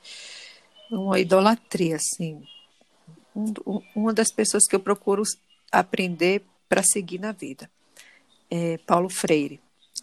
[0.90, 2.42] uma idolatria, assim.
[3.34, 3.52] Um,
[3.94, 5.22] uma das pessoas que eu procuro
[5.72, 7.70] aprender para seguir na vida.
[8.50, 9.60] É Paulo Freire.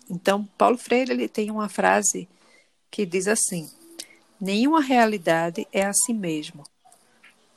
[0.10, 2.28] Então, Paulo Freire ele tem uma frase
[2.90, 3.70] que diz assim:
[4.40, 6.64] Nenhuma realidade é a si mesmo.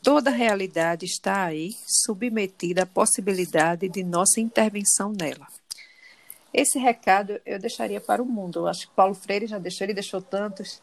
[0.05, 5.49] Toda realidade está aí, submetida à possibilidade de nossa intervenção nela.
[6.53, 8.59] Esse recado eu deixaria para o mundo.
[8.59, 10.83] Eu acho que Paulo Freire já deixou, ele deixou tantos.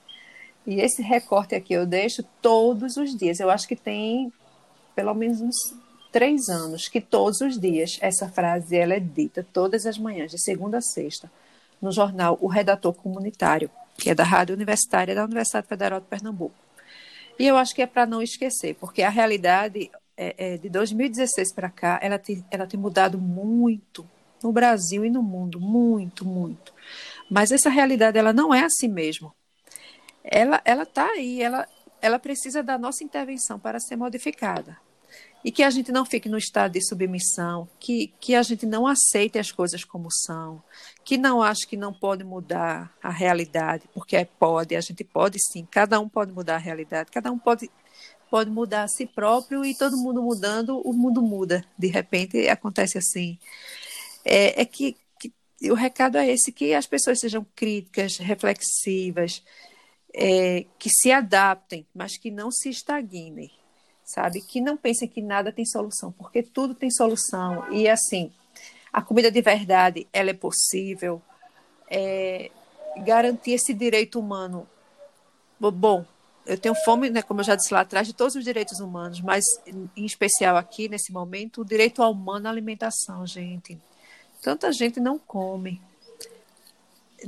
[0.65, 3.39] E esse recorte aqui eu deixo todos os dias.
[3.39, 4.33] Eu acho que tem
[4.95, 5.75] pelo menos uns
[6.11, 10.41] três anos que todos os dias essa frase ela é dita todas as manhãs, de
[10.41, 11.31] segunda a sexta,
[11.79, 13.69] no jornal O Redator Comunitário,
[13.99, 16.55] que é da Rádio Universitária da Universidade Federal de Pernambuco.
[17.41, 21.55] E eu acho que é para não esquecer, porque a realidade é, é, de 2016
[21.55, 24.07] para cá, ela tem, ela tem mudado muito
[24.43, 26.71] no Brasil e no mundo, muito, muito.
[27.27, 29.33] Mas essa realidade ela não é assim mesmo.
[30.23, 31.67] Ela está aí, ela
[31.99, 34.77] ela precisa da nossa intervenção para ser modificada.
[35.43, 38.85] E que a gente não fique no estado de submissão, que, que a gente não
[38.85, 40.61] aceite as coisas como são,
[41.03, 45.37] que não ache que não pode mudar a realidade, porque é pode, a gente pode
[45.51, 47.71] sim, cada um pode mudar a realidade, cada um pode,
[48.29, 51.65] pode mudar a si próprio e todo mundo mudando, o mundo muda.
[51.77, 53.39] De repente acontece assim.
[54.23, 55.33] É, é que, que
[55.71, 59.43] o recado é esse, que as pessoas sejam críticas, reflexivas,
[60.13, 63.51] é, que se adaptem, mas que não se estagnem
[64.13, 64.41] sabe?
[64.41, 67.71] Que não pensem que nada tem solução, porque tudo tem solução.
[67.71, 68.31] E assim,
[68.91, 71.21] a comida de verdade, ela é possível.
[71.89, 72.51] É,
[73.03, 74.67] garantir esse direito humano.
[75.59, 76.05] Bom,
[76.45, 79.21] eu tenho fome, né, como eu já disse lá atrás, de todos os direitos humanos,
[79.21, 79.45] mas
[79.95, 83.79] em especial aqui, nesse momento, o direito ao humano à alimentação, gente.
[84.41, 85.81] Tanta gente não come.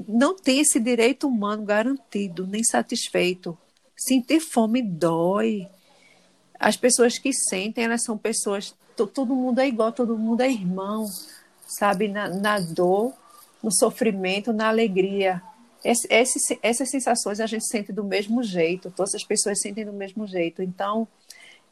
[0.07, 3.57] Não tem esse direito humano garantido, nem satisfeito.
[3.95, 5.69] Sentir fome dói
[6.63, 11.05] as pessoas que sentem, elas são pessoas, todo mundo é igual, todo mundo é irmão,
[11.67, 12.07] sabe?
[12.07, 13.13] Na, na dor,
[13.61, 15.41] no sofrimento, na alegria.
[15.83, 19.91] Esse, esse, essas sensações a gente sente do mesmo jeito, todas as pessoas sentem do
[19.91, 20.63] mesmo jeito.
[20.63, 21.05] Então,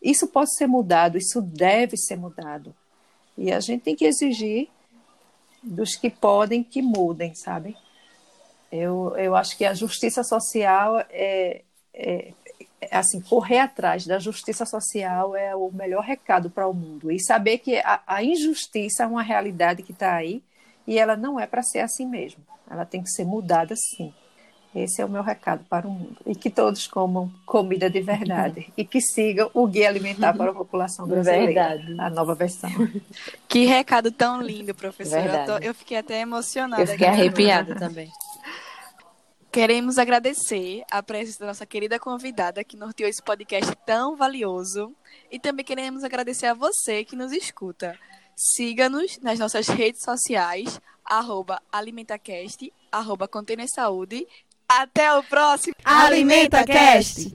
[0.01, 2.75] isso pode ser mudado, isso deve ser mudado.
[3.37, 4.67] E a gente tem que exigir
[5.63, 7.77] dos que podem que mudem, sabe?
[8.69, 11.61] Eu, eu acho que a justiça social é,
[11.93, 12.33] é,
[12.89, 17.11] assim, correr atrás da justiça social é o melhor recado para o mundo.
[17.11, 20.43] E saber que a, a injustiça é uma realidade que está aí
[20.87, 22.41] e ela não é para ser assim mesmo.
[22.69, 24.13] Ela tem que ser mudada sim.
[24.73, 26.15] Esse é o meu recado para o mundo.
[26.25, 28.71] E que todos comam comida de verdade.
[28.77, 31.45] e que sigam o Guia Alimentar para a População Brasileira.
[31.45, 31.95] Verdade.
[31.99, 32.69] A nova versão.
[33.49, 35.41] Que recado tão lindo, professora.
[35.41, 36.83] Eu, tô, eu, fiquei até emocionada.
[36.83, 38.09] Eu fiquei arrepiada também.
[39.51, 44.95] Queremos agradecer a presença da nossa querida convidada que norteou esse podcast tão valioso.
[45.29, 47.99] E também queremos agradecer a você que nos escuta.
[48.33, 53.29] Siga-nos nas nossas redes sociais, arroba alimentacast, arroba
[53.67, 54.25] Saúde.
[54.69, 57.33] Até o próximo AlimentaCast!